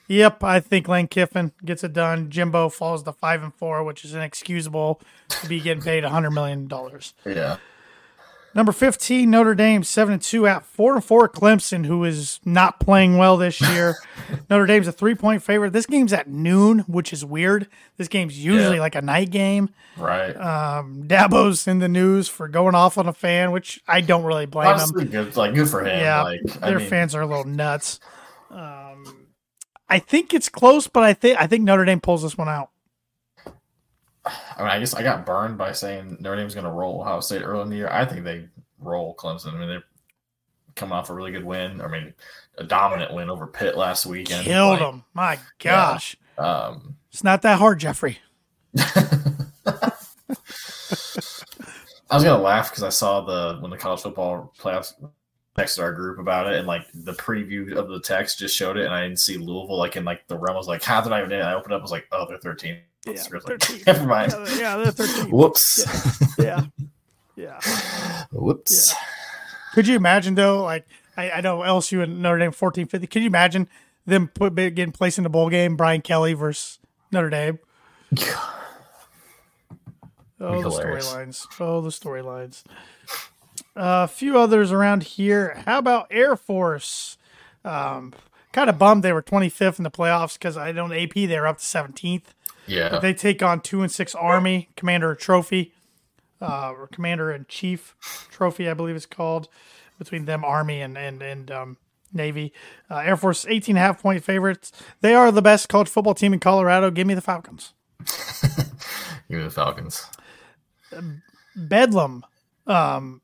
[0.08, 2.30] Yep, I think Lane Kiffin gets it done.
[2.30, 6.68] Jimbo falls to five and four, which is inexcusable to be getting paid hundred million
[6.68, 7.14] dollars.
[7.24, 7.56] Yeah.
[8.54, 11.28] Number fifteen, Notre Dame seven and two at four and four.
[11.28, 13.96] Clemson, who is not playing well this year.
[14.50, 15.74] Notre Dame's a three point favorite.
[15.74, 17.66] This game's at noon, which is weird.
[17.98, 18.80] This game's usually yeah.
[18.80, 19.68] like a night game.
[19.98, 20.34] Right.
[20.34, 24.46] Um, Dabo's in the news for going off on a fan, which I don't really
[24.46, 25.10] blame Honestly, him.
[25.10, 25.98] Good, like good for him.
[26.00, 28.00] Yeah, like, their mean, fans are a little nuts.
[28.50, 29.15] Um,
[29.88, 32.70] I think it's close, but I think I think Notre Dame pulls this one out.
[34.24, 37.20] I mean, I guess I got burned by saying Notre Dame's going to roll Ohio
[37.20, 37.88] State early in the year.
[37.88, 38.48] I think they
[38.80, 39.54] roll Clemson.
[39.54, 39.84] I mean, they're
[40.74, 41.80] coming off a really good win.
[41.80, 42.12] I mean,
[42.58, 44.32] a dominant win over Pitt last week.
[44.32, 45.04] And Killed like, them.
[45.14, 46.16] My gosh.
[46.38, 48.18] Yeah, um, it's not that hard, Jeffrey.
[52.08, 54.92] I was gonna laugh because I saw the when the college football playoffs
[55.56, 58.84] texted our group about it, and like the preview of the text just showed it,
[58.84, 60.56] and I didn't see Louisville like in like the realm.
[60.56, 61.40] I was like, how did I even?
[61.40, 62.78] I opened up, I was like, oh, they're thirteen.
[63.06, 63.82] Yeah, like, 13.
[63.86, 64.32] Never mind.
[64.32, 65.30] Yeah, yeah, they're thirteen.
[65.30, 65.86] Whoops.
[66.38, 66.66] Yeah.
[67.36, 67.60] Yeah.
[67.64, 68.24] yeah.
[68.32, 68.92] Whoops.
[68.92, 68.98] Yeah.
[69.74, 70.62] Could you imagine though?
[70.62, 70.86] Like
[71.16, 73.06] I, I know LSU and Notre Dame fourteen fifty.
[73.06, 73.68] Could you imagine
[74.06, 75.76] them put getting placed in the bowl game?
[75.76, 76.78] Brian Kelly versus
[77.12, 77.58] Notre Dame.
[80.38, 81.46] Oh, the storylines.
[81.60, 82.62] Oh, the storylines.
[83.76, 85.62] A few others around here.
[85.66, 87.18] How about Air Force?
[87.64, 88.14] Um,
[88.52, 91.58] kind of bummed they were 25th in the playoffs because I don't AP they're up
[91.58, 92.22] to 17th.
[92.66, 95.72] Yeah, but they take on two and six Army Commander Trophy,
[96.40, 97.94] uh, or Commander in Chief
[98.30, 99.48] Trophy, I believe it's called,
[99.98, 101.76] between them Army and and and um,
[102.12, 102.52] Navy.
[102.90, 104.72] Uh, Air Force 18 and a half point favorites.
[105.00, 106.90] They are the best college football team in Colorado.
[106.90, 107.72] Give me the Falcons.
[109.28, 110.06] Give me the Falcons.
[111.54, 112.24] Bedlam.
[112.66, 113.20] Um,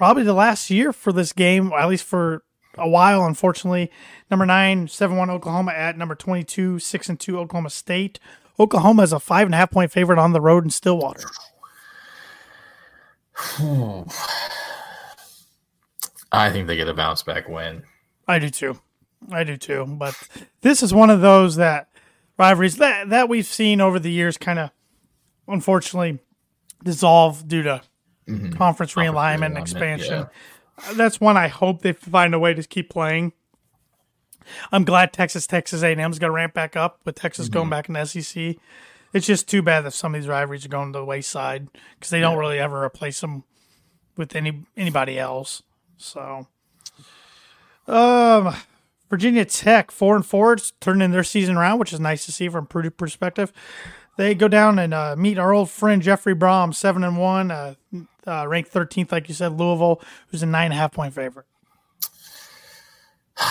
[0.00, 2.42] probably the last year for this game, at least for
[2.78, 3.90] a while, unfortunately.
[4.30, 8.18] Number nine, 7 1 Oklahoma at number 22, 6 and 2 Oklahoma State.
[8.58, 11.28] Oklahoma is a five and a half point favorite on the road in Stillwater.
[16.32, 17.82] I think they get a bounce back win.
[18.26, 18.80] I do too.
[19.30, 19.84] I do too.
[19.86, 20.16] But
[20.62, 21.90] this is one of those that
[22.38, 24.70] rivalries that, that we've seen over the years kind of
[25.46, 26.20] unfortunately
[26.82, 27.82] dissolve due to
[28.30, 28.52] mm-hmm.
[28.52, 30.26] conference realignment and expansion.
[30.84, 30.92] Yeah.
[30.94, 33.32] That's one I hope they find a way to keep playing.
[34.72, 37.54] I'm glad Texas, Texas A&M is going to ramp back up with Texas mm-hmm.
[37.54, 38.56] going back in the SEC.
[39.12, 42.10] It's just too bad that some of these rivalries are going to the wayside because
[42.10, 43.44] they don't really ever replace them
[44.16, 45.62] with any anybody else.
[45.96, 46.46] So,
[47.88, 48.54] um,
[49.08, 52.48] Virginia Tech four and four turning in their season around, which is nice to see
[52.48, 53.52] from Purdue perspective.
[54.16, 57.74] They go down and uh, meet our old friend Jeffrey Brohm, seven and one, uh,
[58.26, 59.52] uh, ranked thirteenth, like you said.
[59.52, 61.46] Louisville, who's a nine and a half point favorite.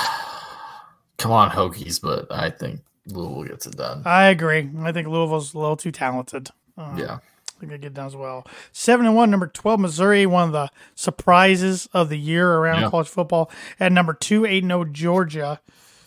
[1.18, 4.04] Come on, Hokies, but I think Louisville gets it done.
[4.06, 4.70] I agree.
[4.80, 6.50] I think Louisville's a little too talented.
[6.78, 7.18] Uh, yeah.
[7.18, 8.48] I think they get done as well.
[8.72, 12.90] Seven and one, number twelve, Missouri, one of the surprises of the year around yeah.
[12.90, 13.52] college football.
[13.80, 15.60] At number two, eight and zero, oh, Georgia,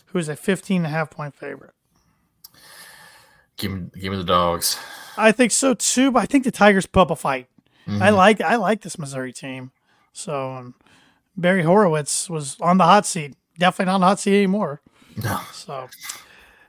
[0.07, 1.75] who is a 15 and a half point favorite.
[3.57, 4.79] Give me, give me the dogs.
[5.17, 7.49] I think so too, but I think the Tigers put up a fight.
[7.87, 8.03] Mm-hmm.
[8.03, 9.73] I like, I like this Missouri team.
[10.13, 10.75] So um,
[11.37, 13.35] Barry Horowitz was on the hot seat.
[13.59, 14.81] Definitely not on the hot seat anymore.
[15.23, 15.41] No.
[15.53, 15.89] So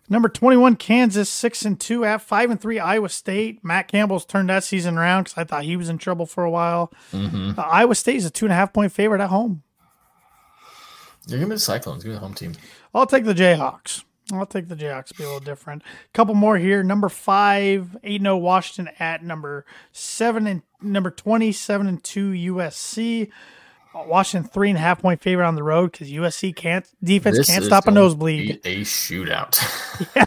[0.09, 3.63] number 21 Kansas 6 and 2 at 5 and 3 Iowa State.
[3.63, 6.51] Matt Campbell's turned that season around cuz I thought he was in trouble for a
[6.51, 6.91] while.
[7.11, 7.59] Mm-hmm.
[7.59, 9.63] Uh, Iowa State is a two and a half point favorite at home.
[11.27, 12.03] You're gonna be the Cyclones.
[12.03, 12.53] Give me the home team.
[12.93, 14.03] I'll take the Jayhawks.
[14.31, 15.15] I'll take the Jayhawks.
[15.17, 15.81] Be a little different.
[15.83, 16.81] A couple more here.
[16.83, 23.29] Number five, 8 0 Washington at number seven and number 27 and 2 USC.
[23.95, 27.47] Washington three and a half point favorite on the road because USC can't defense this
[27.47, 28.59] can't stop a nosebleed.
[28.63, 29.59] A shootout.
[30.15, 30.25] yeah.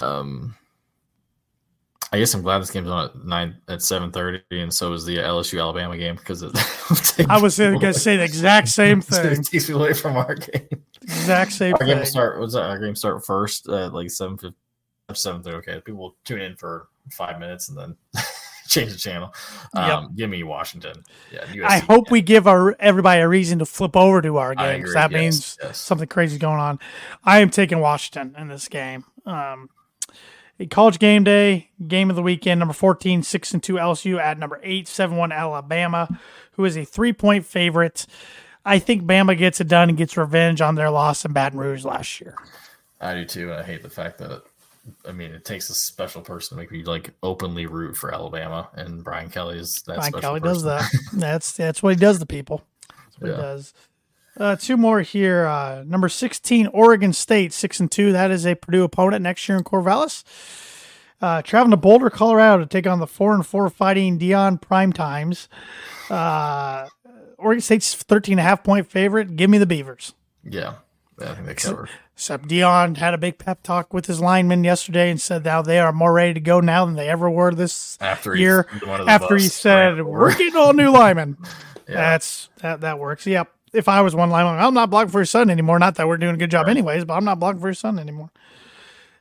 [0.06, 0.54] um,
[2.12, 5.04] I guess I'm glad this game's on at nine at seven thirty, and so is
[5.04, 6.50] the LSU Alabama game because it.
[7.30, 9.32] I was going to say the exact same thing.
[9.40, 10.66] it takes me away from our game.
[11.02, 11.74] Exact same.
[11.74, 11.96] Our thing.
[11.98, 12.40] game start.
[12.50, 12.62] That?
[12.62, 14.36] Our game start first at like seven
[15.14, 15.56] seven thirty.
[15.58, 17.96] Okay, people will tune in for five minutes and then
[18.68, 19.32] change the channel.
[19.74, 21.04] Um, Give me Washington.
[21.32, 24.52] Yeah, USC, I hope we give our everybody a reason to flip over to our
[24.56, 24.94] I game 'cause agree.
[24.94, 25.78] that Yes, means yes.
[25.78, 26.80] something crazy is going on.
[27.24, 29.04] I am taking Washington in this game.
[29.26, 29.70] Um,
[30.60, 34.38] a college game day game of the weekend number 14 6 and 2 LSU at
[34.38, 36.20] number 8 7 1 Alabama
[36.52, 38.06] who is a 3 point favorite.
[38.64, 41.84] I think Bama gets it done and gets revenge on their loss in Baton Rouge
[41.84, 42.36] last year.
[43.00, 43.52] I do too.
[43.54, 44.42] I hate the fact that
[45.08, 48.68] I mean it takes a special person to make me like openly root for Alabama,
[48.74, 50.84] and Brian Kelly is that Brian Kelly does that.
[51.14, 52.62] That's that's what he does to people.
[52.88, 53.40] That's what he Yeah.
[53.40, 53.72] does.
[54.40, 55.44] Uh, two more here.
[55.46, 58.10] Uh, number sixteen, Oregon State, six and two.
[58.12, 60.24] That is a Purdue opponent next year in Corvallis.
[61.20, 64.94] Uh, traveling to Boulder, Colorado, to take on the four and four fighting Deion Prime
[64.94, 65.48] Times.
[66.08, 66.88] Uh,
[67.36, 69.36] Oregon State's 13 and a half point favorite.
[69.36, 70.14] Give me the Beavers.
[70.42, 70.76] Yeah,
[71.20, 71.90] I think they cover.
[72.14, 75.78] Except Deion had a big pep talk with his linemen yesterday and said now they
[75.78, 78.66] are more ready to go now than they ever were this After year.
[78.78, 81.36] threw one of the After he said we're getting all new linemen.
[81.88, 81.96] Yeah.
[82.12, 83.26] That's that that works.
[83.26, 83.50] Yep.
[83.72, 85.78] If I was one line, I'm not blocking for your son anymore.
[85.78, 87.98] Not that we're doing a good job anyways, but I'm not blocking for your son
[87.98, 88.30] anymore.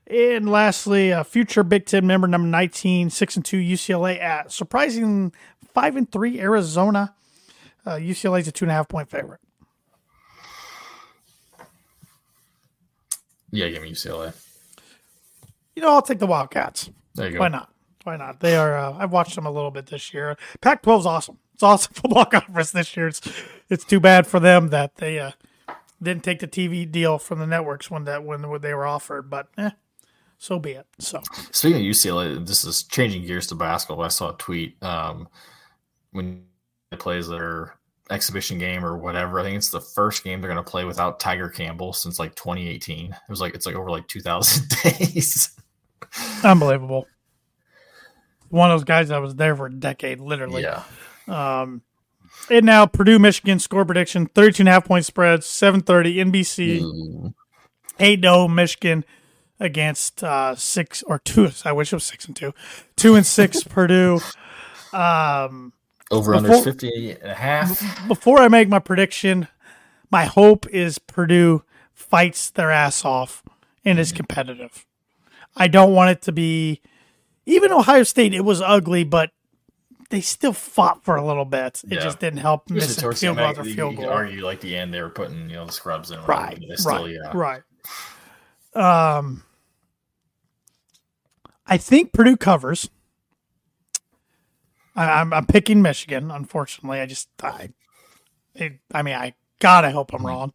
[0.08, 5.32] And lastly, a future Big Ten member number 19, 6 and 2 UCLA at surprising
[5.74, 7.14] 5 and 3 Arizona.
[7.86, 9.40] Uh, UCLA is a two and a half point favorite.
[13.52, 14.34] Yeah, give me UCLA.
[15.76, 16.90] You know, I'll take the Wildcats.
[17.16, 17.40] There you go.
[17.40, 17.72] Why not?
[18.04, 18.40] Why not?
[18.40, 18.78] They are.
[18.78, 20.38] Uh, I've watched them a little bit this year.
[20.62, 21.38] Pac-12 is awesome.
[21.60, 23.10] It's awesome football conference this year.
[23.10, 23.20] It's
[23.70, 25.32] it's too bad for them that they uh,
[26.02, 29.30] didn't take the TV deal from the networks when that when they were offered.
[29.30, 29.72] But eh,
[30.38, 30.88] so be it.
[31.00, 34.06] So Speaking of UCLA, this is changing gears to basketball.
[34.06, 35.28] I saw a tweet um,
[36.12, 36.46] when
[36.94, 37.74] it plays their
[38.10, 39.38] exhibition game or whatever.
[39.38, 42.36] I think it's the first game they're going to play without Tiger Campbell since like
[42.36, 43.12] 2018.
[43.12, 45.52] It was like it's like over like 2,000 days.
[46.42, 47.06] unbelievable.
[48.48, 50.62] One of those guys that was there for a decade, literally.
[50.64, 50.84] yeah,
[51.30, 51.82] Um,
[52.50, 56.82] and now Purdue, Michigan score prediction: 32 and a half point spreads, 7:30 NBC.
[56.82, 57.34] Ooh.
[58.00, 59.04] eight no Michigan
[59.60, 61.50] against uh six or two.
[61.66, 62.54] I wish it was six and two,
[62.96, 64.20] two and six Purdue.
[64.94, 65.74] Um,
[66.12, 68.08] over under Before- 58 and a half.
[68.08, 69.48] before I make my prediction,
[70.10, 71.64] my hope is Purdue
[71.94, 73.44] fights their ass off
[73.86, 74.86] and is competitive.
[75.56, 76.82] I don't want it to be,
[77.46, 78.34] even Ohio State.
[78.34, 79.32] It was ugly, but
[80.10, 81.82] they still fought for a little bit.
[81.86, 82.00] It Yeah.
[82.00, 84.06] just didn't help Usually missing field goal after you- field goal.
[84.06, 86.20] could argue like the end they were putting you know the scrubs in.
[86.26, 87.32] right, They still, right, yeah.
[87.34, 87.62] right.
[88.76, 89.44] Um,
[91.66, 92.90] I think Purdue covers.
[94.96, 96.32] I, I'm I'm picking Michigan.
[96.32, 97.70] Unfortunately, I just I,
[98.56, 100.54] it, I mean I gotta hope I'm wrong.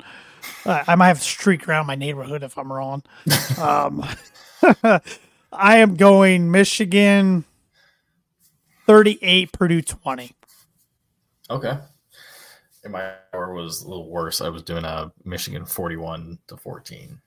[0.66, 3.02] Uh, I might have to streak around my neighborhood if I'm wrong.
[3.60, 4.04] um,
[5.52, 7.44] I am going Michigan.
[8.86, 10.32] 38 Purdue 20.
[11.50, 11.78] Okay.
[12.82, 14.40] And my score was a little worse.
[14.40, 17.18] I was doing a Michigan 41 to 14.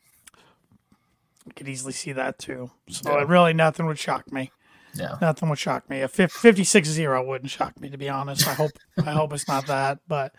[1.47, 2.71] I could easily see that too.
[2.89, 3.25] So Yeah.
[3.27, 4.51] really nothing would shock me.
[4.93, 5.17] Yeah.
[5.21, 6.01] Nothing would shock me.
[6.01, 8.47] A 56-0 wouldn't shock me to be honest.
[8.47, 10.33] I hope I hope it's not that, but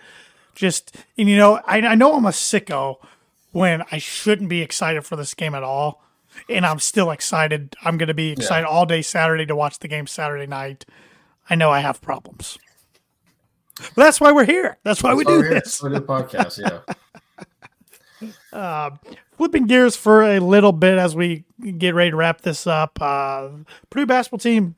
[0.55, 2.97] just and you know, I, I know I'm a sicko
[3.53, 6.03] when I shouldn't be excited for this game at all,
[6.49, 7.75] and I'm still excited.
[7.85, 10.85] I'm going to be excited all day Saturday to watch the game Saturday night.
[11.51, 12.59] I know I have problems.
[13.95, 14.79] But that's why we're here.
[14.83, 15.79] That's why we Oh, do this.
[15.79, 16.81] For the podcast, yeah.
[19.37, 21.45] flipping gears for a little bit as we
[21.79, 23.01] get ready to wrap this up.
[23.01, 23.49] Uh,
[23.91, 24.75] Purdue basketball team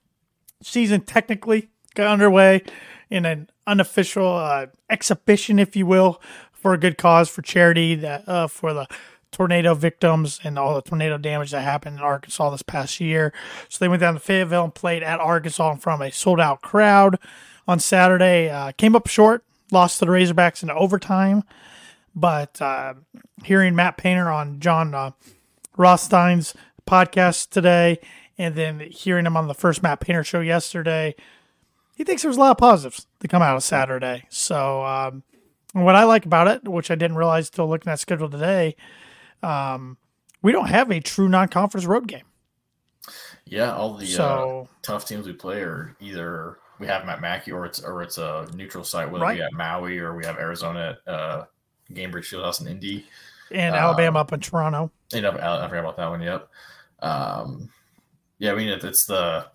[0.62, 2.62] season technically got underway
[3.08, 6.20] in an unofficial uh, exhibition, if you will,
[6.52, 8.86] for a good cause for charity that uh, for the
[9.32, 13.32] tornado victims and all the tornado damage that happened in Arkansas this past year.
[13.68, 17.18] So they went down to Fayetteville and played at Arkansas of a sold out crowd
[17.66, 18.48] on Saturday.
[18.48, 21.44] Uh, came up short, lost to the Razorbacks in overtime.
[22.14, 22.94] But uh,
[23.44, 25.12] hearing Matt Painter on Jon uh,
[25.76, 26.54] Rothstein's
[26.86, 28.00] podcast today,
[28.36, 31.14] and then hearing him on the first Matt Painter show yesterday,
[31.94, 34.24] he thinks there's a lot of positives to come out of Saturday.
[34.28, 35.22] So, um,
[35.72, 38.74] what I like about it, which I didn't realize till looking at schedule today,
[39.43, 39.97] um,
[40.43, 42.24] we don't have a true non-conference road game.
[43.45, 47.51] Yeah, all the uh, tough teams we play are either we have them at Mackey
[47.53, 49.36] or it's or it's a neutral site, whether Right.
[49.36, 51.45] we have Maui or we have Arizona at uh,
[51.93, 53.07] Gainbridge Fieldhouse in Indy.
[53.51, 54.91] And Uh, Alabama up in Toronto.
[55.12, 56.22] You know, I I forgot about that one.
[56.22, 56.49] Yep.
[57.01, 57.70] Um,
[58.38, 59.47] yeah, I mean, it, it's the.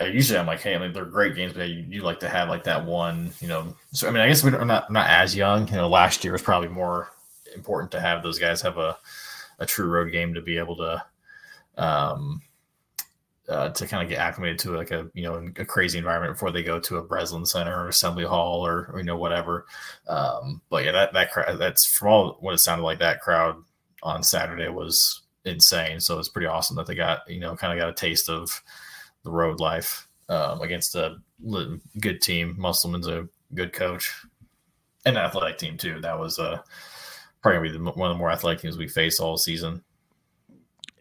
[0.00, 2.64] Usually, I'm like, hey, like they're great games, but you, you like to have like
[2.64, 3.76] that one, you know.
[3.92, 5.68] So, I mean, I guess we're not not as young.
[5.68, 7.10] You know, last year was probably more
[7.54, 8.96] important to have those guys have a
[9.58, 11.04] a true road game to be able to
[11.76, 12.42] um,
[13.48, 16.52] uh, to kind of get acclimated to like a you know a crazy environment before
[16.52, 19.66] they go to a Breslin Center or Assembly Hall or, or you know whatever.
[20.08, 23.56] Um, but yeah, that that crowd that's from all what it sounded like that crowd
[24.02, 26.00] on Saturday was insane.
[26.00, 28.62] So it's pretty awesome that they got you know kind of got a taste of
[29.24, 31.16] the road life um, against a
[32.00, 32.54] good team.
[32.56, 34.14] Musselman's a good coach
[35.04, 36.00] and an athletic team too.
[36.00, 36.60] That was uh,
[37.42, 39.82] probably gonna be one of the more athletic teams we face all season.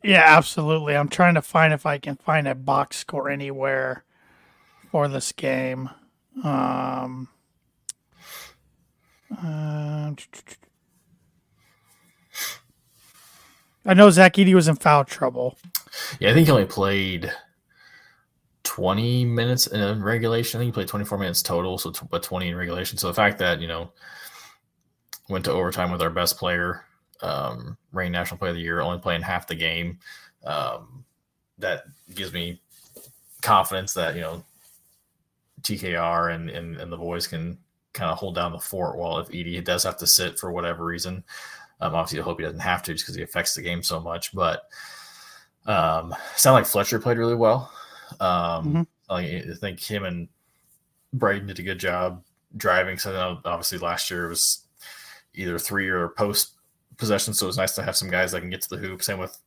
[0.03, 0.95] Yeah, absolutely.
[0.95, 4.03] I'm trying to find if I can find a box score anywhere
[4.91, 5.89] for this game.
[6.43, 7.27] Um,
[9.31, 10.13] uh,
[13.85, 15.57] I know Zach Edey was in foul trouble.
[16.19, 17.31] Yeah, I think he only played
[18.63, 20.59] 20 minutes in regulation.
[20.59, 22.97] I think he played 24 minutes total, so t- but 20 in regulation.
[22.97, 23.91] So the fact that, you know,
[25.29, 26.83] went to overtime with our best player
[27.21, 29.99] um, reigning national player of the year, only playing half the game.
[30.45, 31.05] Um,
[31.57, 31.83] that
[32.15, 32.61] gives me
[33.41, 34.43] confidence that you know
[35.61, 37.57] TKR and and, and the boys can
[37.93, 38.97] kind of hold down the fort.
[38.97, 41.23] While if Edey does have to sit for whatever reason,
[41.81, 43.99] um, obviously I hope he doesn't have to just because he affects the game so
[43.99, 44.33] much.
[44.33, 44.63] But
[45.65, 47.71] um, sound like Fletcher played really well.
[48.19, 48.81] Um, mm-hmm.
[49.09, 50.29] I think him and
[51.13, 52.23] Braden did a good job
[52.55, 52.97] driving.
[52.97, 54.63] So obviously last year was
[55.39, 56.53] either three or post
[56.97, 59.01] possession, so it's nice to have some guys that can get to the hoop.
[59.01, 59.37] Same with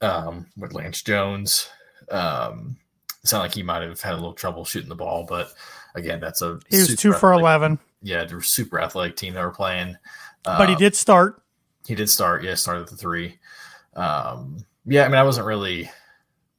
[0.00, 1.68] um, with Lance Jones.
[2.10, 2.76] Um,
[3.22, 5.52] it sounded like he might have had a little trouble shooting the ball, but
[5.94, 7.78] again, that's a he was two for eleven.
[8.02, 9.96] Yeah, they're super athletic team that were playing.
[10.44, 11.42] but he um, did start.
[11.86, 12.44] He did start.
[12.44, 13.38] Yeah, started at the three.
[13.94, 15.90] Um, yeah, I mean, I wasn't really.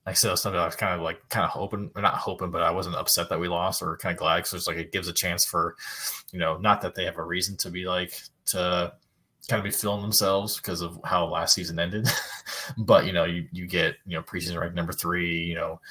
[0.08, 2.64] Like I said, something I was kind of like kind of hoping, not hoping, but
[2.64, 5.10] I wasn't upset that we lost or kind of glad because it's like it gives
[5.10, 5.76] a chance for,
[6.32, 8.14] you know, not that they have a reason to be like
[8.47, 8.93] to
[9.49, 12.08] kind of be feeling themselves because of how last season ended.
[12.78, 15.43] but you know, you you get you know preseason ranked number three.
[15.43, 15.82] You know,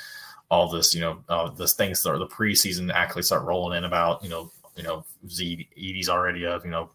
[0.51, 3.85] all this you know uh, this things that are the preseason actually start rolling in
[3.85, 6.91] about you know you know Z Edey's already a you know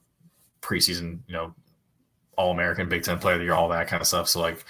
[0.61, 1.53] preseason you know
[2.36, 4.30] All American Big Ten Player of the Year, all that kind of stuff.
[4.30, 4.63] So like,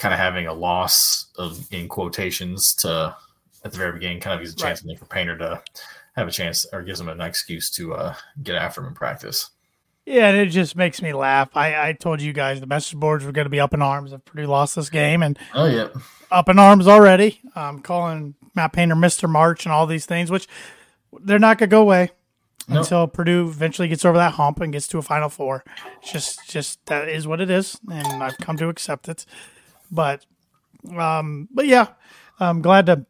[0.00, 3.14] kind of having a loss of in quotations to
[3.62, 4.98] at the very beginning kind of gives a chance right.
[4.98, 5.62] for Painter to
[6.16, 9.50] have a chance or gives him an excuse to uh, get after him in practice.
[10.06, 11.50] Yeah, and it just makes me laugh.
[11.54, 14.14] I, I told you guys the message boards were going to be up in arms
[14.14, 15.88] if Purdue lost this game, and oh yeah,
[16.30, 17.38] up in arms already.
[17.54, 20.48] Um, calling Matt Painter Mister March and all these things, which
[21.20, 22.10] they're not going to go away
[22.66, 22.78] nope.
[22.78, 25.62] until Purdue eventually gets over that hump and gets to a Final Four.
[26.00, 29.26] It's just, just that is what it is, and I've come to accept it.
[29.90, 30.24] But,
[30.96, 31.88] um, but yeah,
[32.38, 33.04] I'm glad to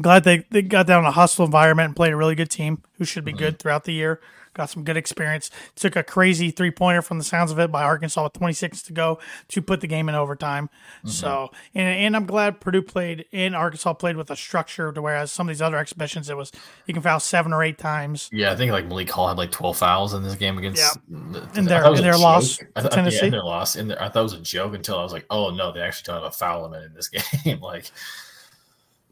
[0.00, 3.04] glad they, they got down a hostile environment and played a really good team who
[3.04, 3.38] should be mm-hmm.
[3.38, 4.20] good throughout the year
[4.58, 5.50] got some good experience.
[5.76, 8.92] Took a crazy three pointer from the sounds of it by Arkansas with 26 to
[8.92, 10.68] go to put the game in overtime.
[10.98, 11.08] Mm-hmm.
[11.08, 15.32] So, and, and I'm glad Purdue played and Arkansas played with a structure to whereas
[15.32, 16.52] some of these other exhibitions, it was
[16.86, 18.28] you can foul seven or eight times.
[18.32, 21.30] Yeah, I think like Malik Hall had like 12 fouls in this game against yeah.
[21.32, 23.18] The, in their in their loss I th- Tennessee.
[23.18, 23.76] Yeah, in their loss.
[23.76, 25.80] In their, I thought it was a joke until I was like, oh no, they
[25.80, 27.08] actually don't have a foul limit in this
[27.44, 27.60] game.
[27.60, 27.90] like,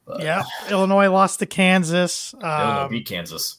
[0.05, 0.23] but.
[0.23, 2.35] yeah, Illinois lost to Kansas.
[2.35, 3.59] Um, Illinois beat Kansas.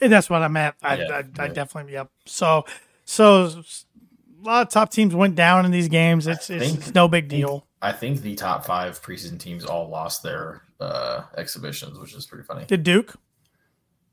[0.00, 0.74] And that's what I meant.
[0.82, 2.10] I, yeah, I, I, I definitely, yep.
[2.26, 2.64] So,
[3.04, 6.26] so a lot of top teams went down in these games.
[6.26, 7.66] It's, it's, think, it's no big deal.
[7.80, 12.44] I think the top five preseason teams all lost their uh, exhibitions, which is pretty
[12.44, 12.64] funny.
[12.64, 13.14] Did Duke?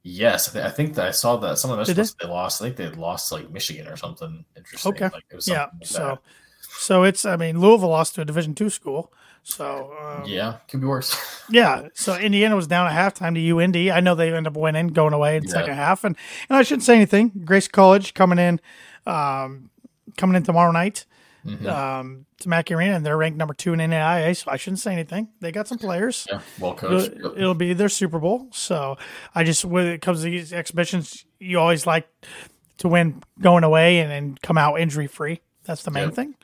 [0.03, 2.03] Yes, I, th- I think that I saw that some of them they?
[2.03, 2.61] they lost.
[2.61, 4.93] I think they lost like Michigan or something interesting.
[4.93, 5.67] Okay, like, yeah.
[5.73, 6.19] Like so,
[6.59, 9.13] so it's I mean Louisville lost to a Division two school.
[9.44, 11.44] So um, yeah, could be worse.
[11.50, 11.88] yeah.
[11.94, 13.76] So Indiana was down at halftime to UND.
[13.92, 15.54] I know they end up winning, going away in the yeah.
[15.54, 16.16] second half, and
[16.50, 17.32] and I shouldn't say anything.
[17.44, 18.62] Grace College coming in,
[19.06, 19.70] um,
[20.18, 21.06] coming in tomorrow night.
[21.46, 21.68] Mm-hmm.
[21.68, 24.94] Um, to Mackey Arena, and they're ranked number two in NAIA, so I shouldn't say
[24.94, 25.30] anything.
[25.39, 26.28] They got some players.
[26.30, 27.14] Yeah, well coached.
[27.14, 28.48] It'll, it'll, be their Super Bowl.
[28.52, 29.00] So
[29.34, 32.08] I just, when it comes to these exhibitions, you always like
[32.78, 35.42] to win going away and, and come out injury free.
[35.64, 36.14] That's the main yep.
[36.14, 36.36] thing.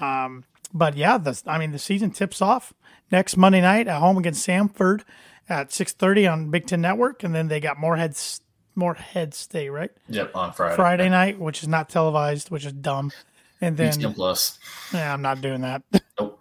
[0.00, 2.72] Um, but yeah, the I mean the season tips off
[3.10, 5.02] next Monday night at home against Samford
[5.48, 8.16] at six thirty on Big Ten Network, and then they got Morehead
[8.74, 9.90] Morehead State right.
[10.08, 10.76] Yep, on Friday.
[10.76, 13.12] Friday night, which is not televised, which is dumb.
[13.60, 14.58] And then ESPN Plus.
[14.92, 15.82] Yeah, I'm not doing that.
[16.18, 16.40] Nope.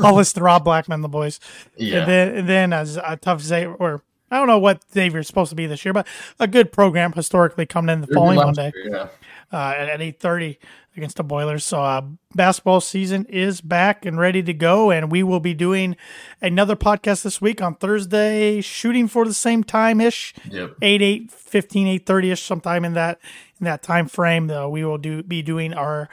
[0.00, 1.40] I'll list the Rob Blackman, the boys.
[1.76, 2.00] Yeah.
[2.00, 5.50] And then, and then as a tough Xavier, or I don't know what Xavier's supposed
[5.50, 6.06] to be this year, but
[6.38, 8.72] a good program historically coming in the They're following Monday.
[8.74, 9.08] Year, yeah.
[9.52, 10.60] Uh, at, at eight thirty
[10.96, 11.64] against the Boilers.
[11.64, 12.02] So uh,
[12.34, 15.96] basketball season is back and ready to go, and we will be doing
[16.40, 20.74] another podcast this week on Thursday, shooting for the same time ish, yep.
[20.82, 23.20] 8, 8, 15, 8 30 ish, sometime in that
[23.60, 24.46] in that time frame.
[24.48, 26.08] Though we will do be doing our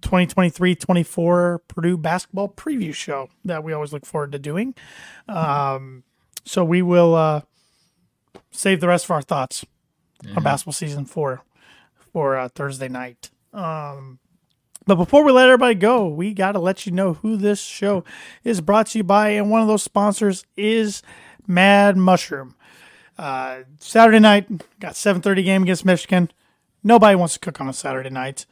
[0.00, 4.74] 2023-24 Purdue basketball preview show that we always look forward to doing.
[5.28, 6.04] Um,
[6.44, 7.40] so we will uh,
[8.50, 9.64] save the rest of our thoughts
[10.36, 11.42] on basketball season four
[12.12, 13.30] for uh, Thursday night.
[13.54, 14.18] Um,
[14.86, 18.04] but before we let everybody go, we got to let you know who this show
[18.42, 21.02] is brought to you by, and one of those sponsors is
[21.46, 22.54] Mad Mushroom.
[23.16, 24.46] Uh, Saturday night,
[24.80, 26.30] got 7:30 game against Michigan.
[26.82, 28.44] Nobody wants to cook on a Saturday night,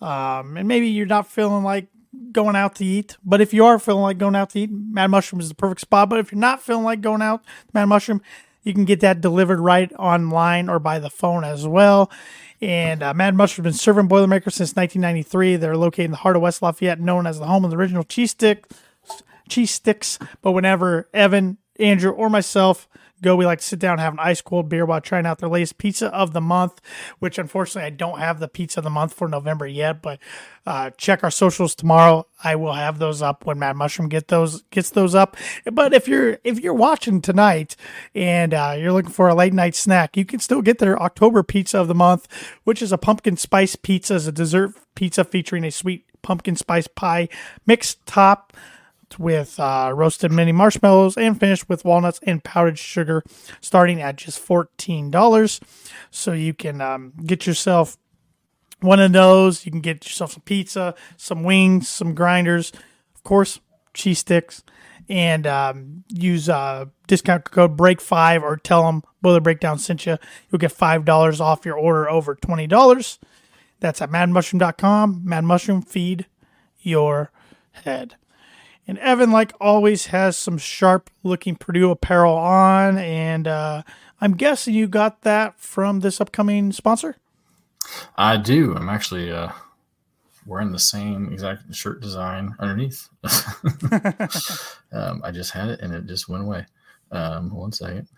[0.00, 1.88] um, and maybe you're not feeling like
[2.32, 3.16] going out to eat.
[3.24, 5.82] But if you are feeling like going out to eat, Mad Mushroom is the perfect
[5.82, 6.08] spot.
[6.08, 8.22] But if you're not feeling like going out, Mad Mushroom,
[8.62, 12.10] you can get that delivered right online or by the phone as well.
[12.60, 15.56] And uh, Mad has been serving Boilermakers since 1993.
[15.56, 18.02] They're located in the heart of West Lafayette, known as the home of the original
[18.02, 18.66] cheese stick,
[19.48, 20.18] cheese sticks.
[20.42, 22.88] But whenever Evan, Andrew, or myself
[23.22, 25.38] go, we like to sit down and have an ice cold beer while trying out
[25.38, 26.80] their latest pizza of the month.
[27.18, 30.18] Which unfortunately I don't have the pizza of the month for November yet, but
[30.66, 32.26] uh, check our socials tomorrow.
[32.42, 35.36] I will have those up when Mad Mushroom get those gets those up.
[35.70, 37.76] But if you're if you're watching tonight
[38.14, 41.42] and uh, you're looking for a late night snack, you can still get their October
[41.42, 42.28] pizza of the month,
[42.64, 46.88] which is a pumpkin spice pizza, is a dessert pizza featuring a sweet pumpkin spice
[46.88, 47.28] pie
[47.66, 48.52] mixed top
[49.16, 53.22] with uh, roasted mini marshmallows and finished with walnuts and powdered sugar,
[53.60, 55.60] starting at just fourteen dollars.
[56.10, 57.96] So you can um, get yourself
[58.80, 59.64] one of those.
[59.64, 62.72] You can get yourself some pizza, some wings, some grinders,
[63.14, 63.60] of course,
[63.94, 64.62] cheese sticks,
[65.08, 70.18] and um, use uh, discount code Break Five or tell them Boiler Breakdown sent you.
[70.50, 73.18] You'll get five dollars off your order over twenty dollars.
[73.80, 75.22] That's at madmushroom.com.
[75.24, 76.26] Mad Mushroom, feed
[76.80, 77.30] your
[77.72, 78.16] head.
[78.88, 82.96] And Evan, like always, has some sharp looking Purdue apparel on.
[82.96, 83.82] And uh,
[84.18, 87.16] I'm guessing you got that from this upcoming sponsor?
[88.16, 88.74] I do.
[88.74, 89.50] I'm actually uh,
[90.46, 93.08] wearing the same exact shirt design underneath.
[94.92, 96.64] um, I just had it and it just went away.
[97.12, 98.08] Um, one second.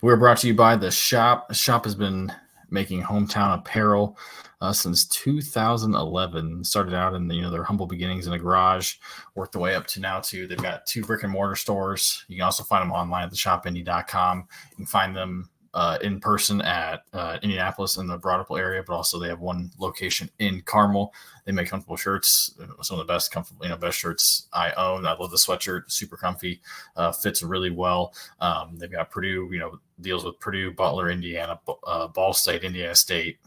[0.00, 1.48] We're brought to you by the shop.
[1.48, 2.32] The shop has been
[2.70, 4.16] making hometown apparel
[4.60, 6.64] uh, since 2011.
[6.64, 8.94] Started out in the, you know their humble beginnings in a garage,
[9.34, 10.46] worked their way up to now too.
[10.46, 12.24] they've got two brick and mortar stores.
[12.28, 14.48] You can also find them online at theshopindy.com.
[14.70, 18.82] You can find them uh, in person at uh, Indianapolis in the Broad Ripple area,
[18.84, 21.12] but also they have one location in Carmel.
[21.44, 25.04] They make comfortable shirts, some of the best comfortable, you know, best shirts I own.
[25.04, 26.62] I love the sweatshirt, super comfy,
[26.96, 28.14] uh, fits really well.
[28.40, 32.94] Um, they've got Purdue, you know, deals with Purdue, Butler, Indiana, uh, Ball State, Indiana
[32.94, 33.38] State,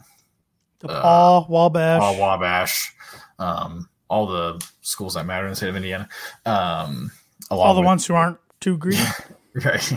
[0.82, 2.02] DePauw Wabash.
[2.02, 2.94] all Wabash,
[3.38, 6.08] um, all the schools that matter in the state of Indiana.
[6.46, 7.12] Um,
[7.52, 9.00] along all the with- ones who aren't too green.
[9.66, 9.94] right?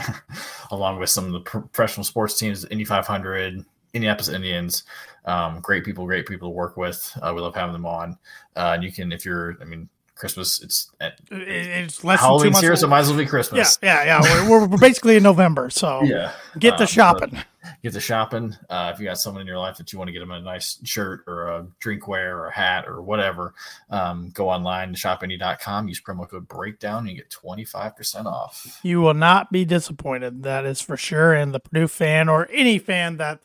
[0.71, 3.65] along with some of the pro- professional sports teams, Indy 500,
[3.95, 4.85] Indianapolis Indians.
[5.25, 7.17] Um, great people, great people to work with.
[7.23, 8.19] Uh, we love having them on.
[8.57, 12.33] Uh, and you can, if you're, I mean, Christmas, it's at it's less than two
[12.33, 12.61] Halloween's months.
[12.61, 13.79] here, so might as well be Christmas.
[13.83, 14.49] yeah, yeah.
[14.49, 16.33] We're, we're basically in November, so Yeah.
[16.59, 17.39] get the Um, shopping.
[17.83, 18.55] get the shopping.
[18.71, 20.41] Uh, if you got someone in your life that you want to get them a
[20.41, 23.55] nice shirt or a drinkware or a hat or whatever,
[23.91, 25.89] um, go online to shopindy.com.
[25.89, 28.79] Use promo code breakdown and you get 25% off.
[28.83, 30.43] You will not be disappointed.
[30.45, 31.33] That is for sure.
[31.33, 33.41] And the Purdue fan or any fan that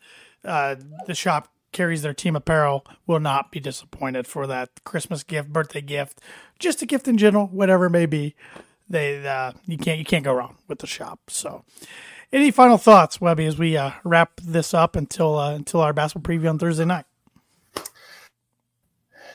[0.45, 0.75] uh,
[1.07, 5.81] the shop carries their team apparel will not be disappointed for that Christmas gift, birthday
[5.81, 6.21] gift,
[6.59, 8.35] just a gift in general, whatever it may be.
[8.89, 11.19] They uh, you can't you can't go wrong with the shop.
[11.27, 11.65] So,
[12.31, 16.33] any final thoughts, Webby, as we uh, wrap this up until uh, until our basketball
[16.33, 17.05] preview on Thursday night?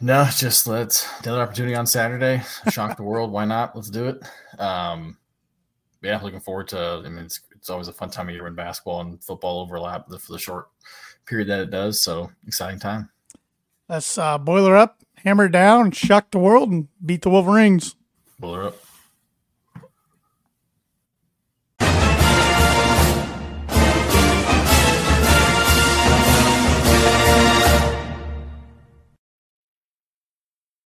[0.00, 2.42] No, just let's another opportunity on Saturday.
[2.70, 3.30] Shock the world.
[3.30, 3.76] Why not?
[3.76, 4.22] Let's do it.
[4.58, 5.18] Um,
[6.02, 7.02] yeah, looking forward to.
[7.04, 10.08] I mean, it's, it's always a fun time of year when basketball and football overlap
[10.08, 10.68] for the short
[11.26, 12.02] period that it does.
[12.02, 13.10] So exciting time.
[13.88, 17.96] Let's uh, boiler up, hammer down, shock the world, and beat the Wolverines.
[18.38, 18.76] Buller up.